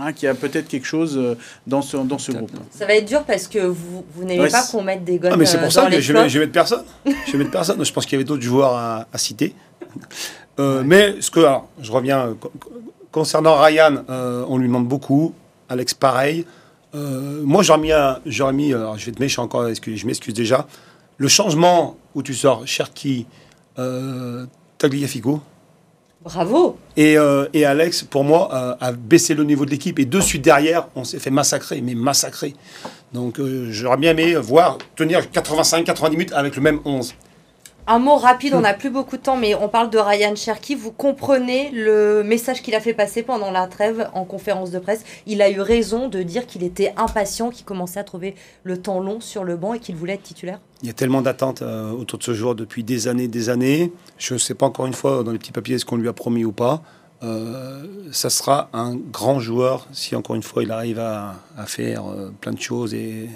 hein, 0.00 0.12
qu'il 0.12 0.26
y 0.26 0.28
a 0.28 0.34
peut-être 0.34 0.68
quelque 0.68 0.86
chose 0.86 1.16
euh, 1.16 1.36
dans 1.66 1.82
ce, 1.82 1.96
dans 1.96 2.18
ce 2.18 2.32
groupe. 2.32 2.50
Ça 2.70 2.86
va 2.86 2.94
être 2.94 3.06
dur 3.06 3.24
parce 3.24 3.46
que 3.48 3.58
vous, 3.58 4.04
vous 4.14 4.24
n'aimez 4.24 4.48
pas 4.48 4.64
qu'on 4.66 4.82
mette 4.82 5.04
des 5.04 5.18
gommes. 5.18 5.32
Ah, 5.34 5.36
mais 5.36 5.46
c'est 5.46 5.58
pour 5.58 5.72
ça 5.72 5.90
que 5.90 6.00
je 6.00 6.12
vais, 6.12 6.28
je 6.28 6.38
vais 6.38 6.46
mettre 6.46 6.52
personne. 6.52 6.84
je 7.04 7.32
vais 7.32 7.38
mettre 7.38 7.50
personne. 7.50 7.84
Je 7.84 7.92
pense 7.92 8.04
qu'il 8.04 8.14
y 8.14 8.16
avait 8.16 8.24
d'autres 8.24 8.42
joueurs 8.42 8.74
à, 8.74 9.06
à 9.12 9.18
citer. 9.18 9.54
Mais 10.56 11.16
ce 11.20 11.32
que, 11.32 11.40
alors, 11.40 11.68
je 11.80 11.90
reviens 11.90 12.36
concernant 13.10 13.60
Ryan, 13.60 14.04
on 14.08 14.56
lui 14.56 14.68
demande 14.68 14.86
beaucoup. 14.86 15.34
Alex, 15.68 15.94
pareil. 15.94 16.46
Euh, 16.94 17.42
moi, 17.44 17.62
j'aurais 17.62 17.80
mis, 17.80 17.90
j'aurais 18.26 18.52
mis 18.52 18.72
alors 18.72 18.96
je 18.96 19.06
vais 19.06 19.12
te 19.12 19.20
méchant 19.20 19.42
encore, 19.42 19.68
je 19.68 20.06
m'excuse 20.06 20.34
déjà. 20.34 20.66
Le 21.16 21.28
changement 21.28 21.96
où 22.14 22.22
tu 22.22 22.34
sors 22.34 22.66
Cherki, 22.66 23.26
euh, 23.78 24.46
Tagliafico. 24.78 25.40
Bravo. 26.24 26.78
Et, 26.96 27.18
euh, 27.18 27.46
et, 27.52 27.64
Alex, 27.66 28.02
pour 28.02 28.24
moi, 28.24 28.76
a 28.80 28.92
baissé 28.92 29.34
le 29.34 29.44
niveau 29.44 29.66
de 29.66 29.70
l'équipe. 29.70 29.98
Et 29.98 30.06
dessus, 30.06 30.38
derrière, 30.38 30.88
on 30.96 31.04
s'est 31.04 31.18
fait 31.18 31.30
massacrer, 31.30 31.82
mais 31.82 31.94
massacrer. 31.94 32.54
Donc, 33.12 33.40
j'aurais 33.68 33.98
bien 33.98 34.12
aimé 34.12 34.34
voir 34.36 34.78
tenir 34.96 35.20
85-90 35.20 36.10
minutes 36.10 36.32
avec 36.32 36.56
le 36.56 36.62
même 36.62 36.80
11. 36.84 37.14
Un 37.86 37.98
mot 37.98 38.16
rapide, 38.16 38.54
on 38.54 38.62
n'a 38.62 38.72
plus 38.72 38.88
beaucoup 38.88 39.18
de 39.18 39.22
temps, 39.22 39.36
mais 39.36 39.54
on 39.54 39.68
parle 39.68 39.90
de 39.90 39.98
Ryan 39.98 40.34
Cherky. 40.34 40.74
Vous 40.74 40.90
comprenez 40.90 41.70
le 41.70 42.22
message 42.22 42.62
qu'il 42.62 42.74
a 42.74 42.80
fait 42.80 42.94
passer 42.94 43.22
pendant 43.22 43.50
la 43.50 43.66
trêve 43.66 44.08
en 44.14 44.24
conférence 44.24 44.70
de 44.70 44.78
presse. 44.78 45.04
Il 45.26 45.42
a 45.42 45.50
eu 45.50 45.60
raison 45.60 46.08
de 46.08 46.22
dire 46.22 46.46
qu'il 46.46 46.62
était 46.62 46.94
impatient, 46.96 47.50
qu'il 47.50 47.66
commençait 47.66 48.00
à 48.00 48.04
trouver 48.04 48.36
le 48.62 48.80
temps 48.80 49.00
long 49.00 49.20
sur 49.20 49.44
le 49.44 49.56
banc 49.56 49.74
et 49.74 49.80
qu'il 49.80 49.96
voulait 49.96 50.14
être 50.14 50.22
titulaire. 50.22 50.60
Il 50.80 50.86
y 50.86 50.90
a 50.90 50.94
tellement 50.94 51.20
d'attentes 51.20 51.60
euh, 51.60 51.90
autour 51.90 52.18
de 52.18 52.24
ce 52.24 52.32
joueur 52.32 52.54
depuis 52.54 52.84
des 52.84 53.06
années, 53.06 53.28
des 53.28 53.50
années. 53.50 53.92
Je 54.16 54.32
ne 54.32 54.38
sais 54.38 54.54
pas 54.54 54.64
encore 54.64 54.86
une 54.86 54.94
fois 54.94 55.22
dans 55.22 55.32
les 55.32 55.38
petits 55.38 55.52
papiers 55.52 55.76
ce 55.76 55.84
qu'on 55.84 55.98
lui 55.98 56.08
a 56.08 56.14
promis 56.14 56.46
ou 56.46 56.52
pas. 56.52 56.82
Euh, 57.22 57.84
ça 58.12 58.30
sera 58.30 58.70
un 58.72 58.96
grand 58.96 59.40
joueur 59.40 59.86
si 59.92 60.16
encore 60.16 60.36
une 60.36 60.42
fois 60.42 60.62
il 60.62 60.70
arrive 60.70 61.00
à, 61.00 61.34
faire 61.66 62.10
euh, 62.10 62.32
plein 62.40 62.52
de 62.52 62.60
choses 62.60 62.94
et, 62.94 63.28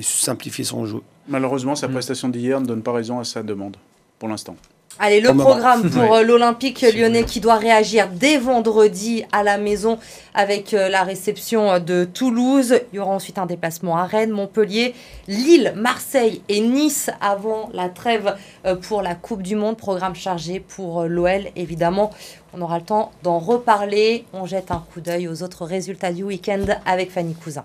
simplifier 0.00 0.62
son 0.62 0.86
jeu. 0.86 1.00
Malheureusement, 1.26 1.74
sa 1.74 1.88
mm. 1.88 1.92
prestation 1.92 2.28
d'hier 2.28 2.60
ne 2.60 2.66
donne 2.66 2.82
pas 2.82 2.92
raison 2.92 3.18
à 3.18 3.24
sa 3.24 3.42
demande 3.42 3.76
pour 4.18 4.28
l'instant. 4.28 4.56
Allez, 5.00 5.20
le 5.20 5.32
programme 5.32 5.88
pour 5.88 6.12
euh, 6.12 6.22
l'Olympique 6.22 6.80
lyonnais 6.82 7.22
qui 7.22 7.38
doit 7.38 7.54
réagir 7.54 8.08
dès 8.12 8.36
vendredi 8.36 9.22
à 9.30 9.44
la 9.44 9.56
maison 9.56 10.00
avec 10.34 10.74
euh, 10.74 10.88
la 10.88 11.04
réception 11.04 11.70
euh, 11.70 11.78
de 11.78 12.04
Toulouse. 12.04 12.80
Il 12.92 12.96
y 12.96 12.98
aura 12.98 13.12
ensuite 13.12 13.38
un 13.38 13.46
déplacement 13.46 13.96
à 13.96 14.06
Rennes, 14.06 14.32
Montpellier, 14.32 14.94
Lille, 15.28 15.72
Marseille 15.76 16.42
et 16.48 16.60
Nice 16.60 17.10
avant 17.20 17.70
la 17.72 17.88
trêve 17.88 18.34
pour 18.82 19.02
la 19.02 19.14
Coupe 19.14 19.42
du 19.42 19.54
Monde. 19.54 19.76
Programme 19.76 20.16
chargé 20.16 20.58
pour 20.58 21.04
l'OL, 21.04 21.46
évidemment. 21.54 22.10
On 22.52 22.60
aura 22.60 22.78
le 22.78 22.84
temps 22.84 23.12
d'en 23.22 23.38
reparler. 23.38 24.24
On 24.32 24.46
jette 24.46 24.72
un 24.72 24.84
coup 24.92 25.00
d'œil 25.00 25.28
aux 25.28 25.44
autres 25.44 25.64
résultats 25.64 26.12
du 26.12 26.24
week-end 26.24 26.64
avec 26.84 27.12
Fanny 27.12 27.34
Cousin. 27.34 27.64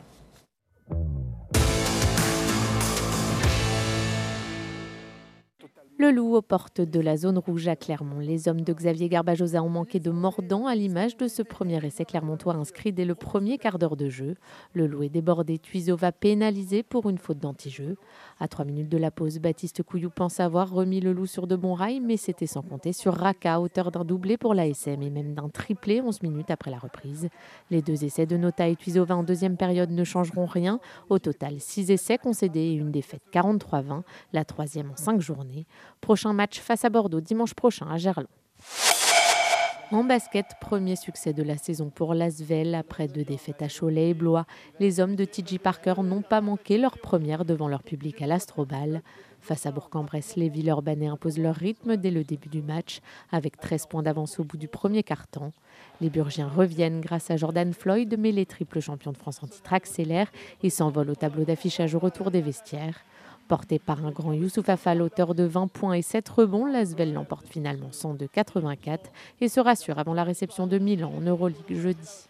Le 6.04 6.12
loup 6.12 6.36
aux 6.36 6.42
portes 6.42 6.82
de 6.82 7.00
la 7.00 7.16
zone 7.16 7.38
rouge 7.38 7.70
à 7.70 7.78
Clermont. 7.78 8.20
Les 8.20 8.50
hommes 8.50 8.60
de 8.60 8.74
Xavier 8.74 9.08
Garbajosa 9.08 9.64
ont 9.64 9.70
manqué 9.70 10.02
de 10.02 10.12
mordant 10.12 10.68
à 10.68 10.76
l'image 10.76 11.16
de 11.16 11.30
ce 11.30 11.42
premier 11.42 11.80
essai 11.86 12.04
clermontois 12.04 12.56
inscrit 12.56 12.92
dès 12.92 13.06
le 13.06 13.16
premier 13.16 13.58
quart 13.58 13.80
d'heure 13.80 13.96
de 13.96 14.10
jeu. 14.10 14.36
Le 14.74 14.86
loup 14.86 15.04
est 15.04 15.10
débordé. 15.10 15.60
Tuiseau 15.60 15.96
va 15.96 16.12
pénaliser 16.12 16.84
pour 16.84 17.10
une 17.10 17.18
faute 17.18 17.40
d'anti-jeu. 17.40 17.96
À 18.42 18.50
trois 18.50 18.66
minutes 18.66 18.90
de 18.90 18.98
la 18.98 19.12
pause, 19.12 19.40
Baptiste 19.40 19.82
Couillou 19.82 20.10
pense 20.10 20.42
avoir 20.42 20.70
remis 20.70 21.00
le 21.00 21.14
loup 21.14 21.26
sur 21.26 21.48
de 21.48 21.56
bons 21.56 21.74
rails, 21.74 22.02
mais 22.02 22.18
c'était 22.18 22.48
sans 22.48 22.64
compter 22.64 22.92
sur 22.92 23.14
Raka, 23.14 23.62
auteur 23.62 23.90
d'un 23.90 24.04
doublé 24.04 24.36
pour 24.36 24.54
l'ASM 24.54 25.02
et 25.02 25.10
même 25.10 25.34
d'un 25.34 25.48
triplé 25.48 26.02
11 26.02 26.22
minutes 26.22 26.52
après 26.52 26.70
la 26.70 26.80
reprise. 26.80 27.30
Les 27.72 27.82
deux 27.82 28.04
essais 28.04 28.26
de 28.26 28.36
Nota 28.36 28.68
et 28.68 28.76
Tuisova 28.76 29.16
en 29.16 29.24
deuxième 29.24 29.56
période 29.56 29.92
ne 29.92 30.04
changeront 30.04 30.48
rien. 30.48 30.82
Au 31.08 31.20
total, 31.20 31.62
six 31.62 31.92
essais 31.92 32.18
concédés 32.18 32.60
et 32.60 32.74
une 32.74 32.92
défaite 32.92 33.24
43-20, 33.32 34.02
la 34.34 34.44
troisième 34.44 34.92
en 34.92 34.98
cinq 34.98 35.22
journées. 35.22 35.66
Prochain 36.04 36.34
match 36.34 36.60
face 36.60 36.84
à 36.84 36.90
Bordeaux 36.90 37.22
dimanche 37.22 37.54
prochain 37.54 37.88
à 37.90 37.98
Gerland. 37.98 38.28
En 39.94 40.04
basket, 40.04 40.48
premier 40.60 40.98
succès 40.98 41.32
de 41.32 41.44
la 41.44 41.56
saison 41.56 41.90
pour 41.90 42.14
l'Asvel. 42.14 42.76
Après 42.76 43.08
deux 43.08 43.24
défaites 43.24 43.62
à 43.62 43.70
Cholet 43.70 44.10
et 44.10 44.14
Blois, 44.14 44.46
les 44.82 45.00
hommes 45.00 45.16
de 45.16 45.24
TJ 45.24 45.60
Parker 45.60 45.94
n'ont 46.04 46.22
pas 46.22 46.42
manqué 46.42 46.78
leur 46.78 46.98
première 46.98 47.46
devant 47.46 47.70
leur 47.70 47.84
public 47.84 48.22
à 48.22 48.28
l'Astrobal. 48.28 49.02
Face 49.40 49.66
à 49.66 49.72
Bourg-en-Bresse, 49.72 50.36
les 50.36 50.50
Villeurbanais 50.50 51.08
imposent 51.08 51.40
leur 51.40 51.56
rythme 51.56 51.96
dès 51.96 52.12
le 52.12 52.26
début 52.26 52.50
du 52.50 52.62
match, 52.62 53.00
avec 53.32 53.56
13 53.56 53.86
points 53.86 54.04
d'avance 54.04 54.42
au 54.42 54.44
bout 54.44 54.58
du 54.58 54.68
premier 54.68 55.04
quart-temps. 55.04 55.54
Les 56.02 56.10
Burgiens 56.10 56.50
reviennent 56.50 57.00
grâce 57.00 57.32
à 57.32 57.38
Jordan 57.38 57.74
Floyd, 57.74 58.14
mais 58.20 58.34
les 58.34 58.46
triples 58.46 58.82
champions 58.82 59.14
de 59.14 59.18
France 59.18 59.42
en 59.42 59.48
titre 59.48 59.72
accélèrent 59.72 60.34
et 60.64 60.70
s'envolent 60.70 61.12
au 61.12 61.16
tableau 61.16 61.46
d'affichage 61.46 61.96
au 61.96 62.00
retour 62.00 62.30
des 62.30 62.42
vestiaires. 62.42 63.06
Porté 63.48 63.78
par 63.78 64.06
un 64.06 64.12
grand 64.12 64.34
Youssouf 64.34 64.70
Afal, 64.70 65.02
auteur 65.02 65.36
de 65.36 65.44
20 65.44 65.68
points 65.68 65.94
et 65.94 66.02
7 66.02 66.28
rebonds, 66.30 66.66
l'Asvel 66.66 67.14
l'emporte 67.14 67.48
finalement 67.48 67.90
102-84 67.90 69.00
et 69.42 69.50
se 69.50 69.60
rassure 69.60 70.00
avant 70.00 70.14
la 70.14 70.24
réception 70.24 70.66
de 70.66 70.78
Milan 70.80 71.12
en 71.16 71.22
Euroleague 71.22 71.58
jeudi. 71.70 72.28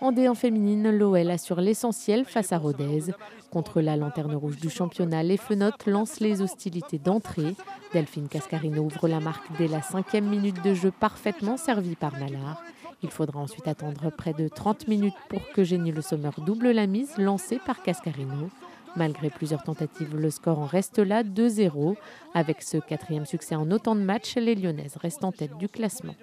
En 0.00 0.12
D1 0.12 0.36
féminine, 0.36 0.96
l'OL 0.96 1.28
assure 1.28 1.60
l'essentiel 1.60 2.24
face 2.24 2.52
à 2.52 2.58
Rodez. 2.58 3.12
Contre 3.50 3.80
la 3.80 3.96
lanterne 3.96 4.36
rouge 4.36 4.58
du 4.58 4.70
championnat, 4.70 5.24
les 5.24 5.36
Fenotes 5.36 5.86
lancent 5.86 6.20
les 6.20 6.40
hostilités 6.40 6.98
d'entrée. 6.98 7.56
Delphine 7.92 8.28
Cascarino 8.28 8.82
ouvre 8.82 9.08
la 9.08 9.18
marque 9.18 9.50
dès 9.58 9.66
la 9.66 9.82
cinquième 9.82 10.28
minute 10.28 10.62
de 10.62 10.72
jeu 10.72 10.92
parfaitement 10.92 11.56
servie 11.56 11.96
par 11.96 12.12
Nallard. 12.12 12.62
Il 13.02 13.10
faudra 13.10 13.40
ensuite 13.40 13.66
attendre 13.66 14.10
près 14.10 14.34
de 14.34 14.46
30 14.46 14.86
minutes 14.86 15.14
pour 15.28 15.40
que 15.52 15.64
Génie 15.64 15.92
Le 15.92 16.02
Sommer 16.02 16.30
double 16.46 16.70
la 16.70 16.86
mise 16.86 17.16
lancée 17.18 17.58
par 17.64 17.82
Cascarino. 17.82 18.50
Malgré 18.96 19.30
plusieurs 19.30 19.62
tentatives, 19.62 20.16
le 20.16 20.30
score 20.30 20.58
en 20.58 20.66
reste 20.66 20.98
là, 20.98 21.22
2-0. 21.22 21.96
Avec 22.34 22.62
ce 22.62 22.78
quatrième 22.78 23.26
succès 23.26 23.54
en 23.54 23.70
autant 23.70 23.94
de 23.94 24.00
matchs, 24.00 24.36
les 24.36 24.54
Lyonnaises 24.54 24.96
restent 24.96 25.24
en 25.24 25.32
tête 25.32 25.56
du 25.58 25.68
classement. 25.68 26.14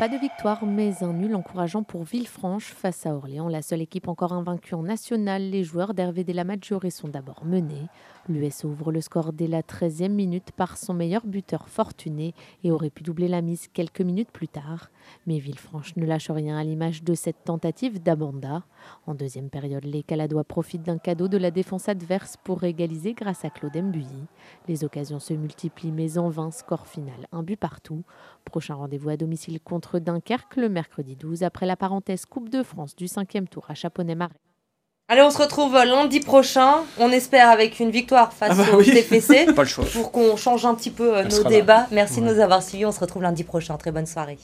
Pas 0.00 0.08
de 0.08 0.16
victoire, 0.16 0.64
mais 0.64 1.04
un 1.04 1.12
nul 1.12 1.34
encourageant 1.34 1.82
pour 1.82 2.04
Villefranche 2.04 2.72
face 2.72 3.04
à 3.04 3.14
Orléans, 3.14 3.48
la 3.48 3.60
seule 3.60 3.82
équipe 3.82 4.08
encore 4.08 4.32
invaincue 4.32 4.74
en 4.74 4.82
national. 4.82 5.50
Les 5.50 5.62
joueurs 5.62 5.92
d'Hervé 5.92 6.24
de 6.24 6.32
la 6.32 6.44
Maggiore 6.44 6.90
sont 6.90 7.08
d'abord 7.08 7.44
menés. 7.44 7.86
L'US 8.26 8.64
ouvre 8.64 8.92
le 8.92 9.02
score 9.02 9.34
dès 9.34 9.46
la 9.46 9.60
13e 9.60 10.08
minute 10.08 10.52
par 10.52 10.78
son 10.78 10.94
meilleur 10.94 11.26
buteur 11.26 11.68
fortuné 11.68 12.32
et 12.64 12.70
aurait 12.70 12.88
pu 12.88 13.02
doubler 13.02 13.28
la 13.28 13.42
mise 13.42 13.68
quelques 13.68 14.00
minutes 14.00 14.30
plus 14.30 14.48
tard. 14.48 14.90
Mais 15.26 15.38
Villefranche 15.38 15.94
ne 15.96 16.06
lâche 16.06 16.30
rien 16.30 16.56
à 16.56 16.64
l'image 16.64 17.02
de 17.02 17.12
cette 17.12 17.44
tentative 17.44 18.02
d'Abanda. 18.02 18.62
En 19.06 19.14
deuxième 19.14 19.50
période, 19.50 19.84
les 19.84 20.02
Caladois 20.02 20.44
profitent 20.44 20.84
d'un 20.84 20.98
cadeau 20.98 21.28
de 21.28 21.36
la 21.36 21.50
défense 21.50 21.90
adverse 21.90 22.36
pour 22.42 22.64
égaliser 22.64 23.12
grâce 23.12 23.44
à 23.44 23.50
Claude 23.50 23.76
Mbuyi. 23.76 24.26
Les 24.66 24.84
occasions 24.84 25.20
se 25.20 25.34
multiplient, 25.34 25.92
mais 25.92 26.16
en 26.16 26.30
vain, 26.30 26.50
score 26.50 26.86
final, 26.86 27.26
un 27.32 27.42
but 27.42 27.58
partout. 27.58 28.02
Prochain 28.46 28.76
rendez-vous 28.76 29.10
à 29.10 29.16
domicile 29.16 29.60
contre 29.60 29.89
Dunkerque 29.98 30.56
le 30.56 30.68
mercredi 30.68 31.16
12 31.16 31.42
après 31.42 31.66
la 31.66 31.76
parenthèse 31.76 32.24
Coupe 32.26 32.48
de 32.48 32.62
France 32.62 32.94
du 32.94 33.08
cinquième 33.08 33.48
tour 33.48 33.64
à 33.68 33.74
Chaponnet-Marais. 33.74 34.34
Allez, 35.08 35.22
on 35.22 35.30
se 35.30 35.38
retrouve 35.38 35.74
lundi 35.74 36.20
prochain. 36.20 36.84
On 36.98 37.10
espère 37.10 37.50
avec 37.50 37.80
une 37.80 37.90
victoire 37.90 38.32
face 38.32 38.52
ah 38.52 38.70
bah 38.70 38.76
au 38.76 38.82
TFC. 38.82 39.46
Pour 39.92 40.12
qu'on 40.12 40.36
change 40.36 40.64
un 40.64 40.74
petit 40.76 40.90
peu 40.90 41.18
euh, 41.18 41.24
nos 41.24 41.42
débats. 41.42 41.88
Merci 41.90 42.20
de 42.20 42.26
nous 42.26 42.38
avoir 42.38 42.62
suivis. 42.62 42.86
On 42.86 42.92
se 42.92 43.00
retrouve 43.00 43.22
lundi 43.22 43.42
prochain. 43.42 43.76
Très 43.76 43.90
bonne 43.90 44.06
soirée. 44.06 44.38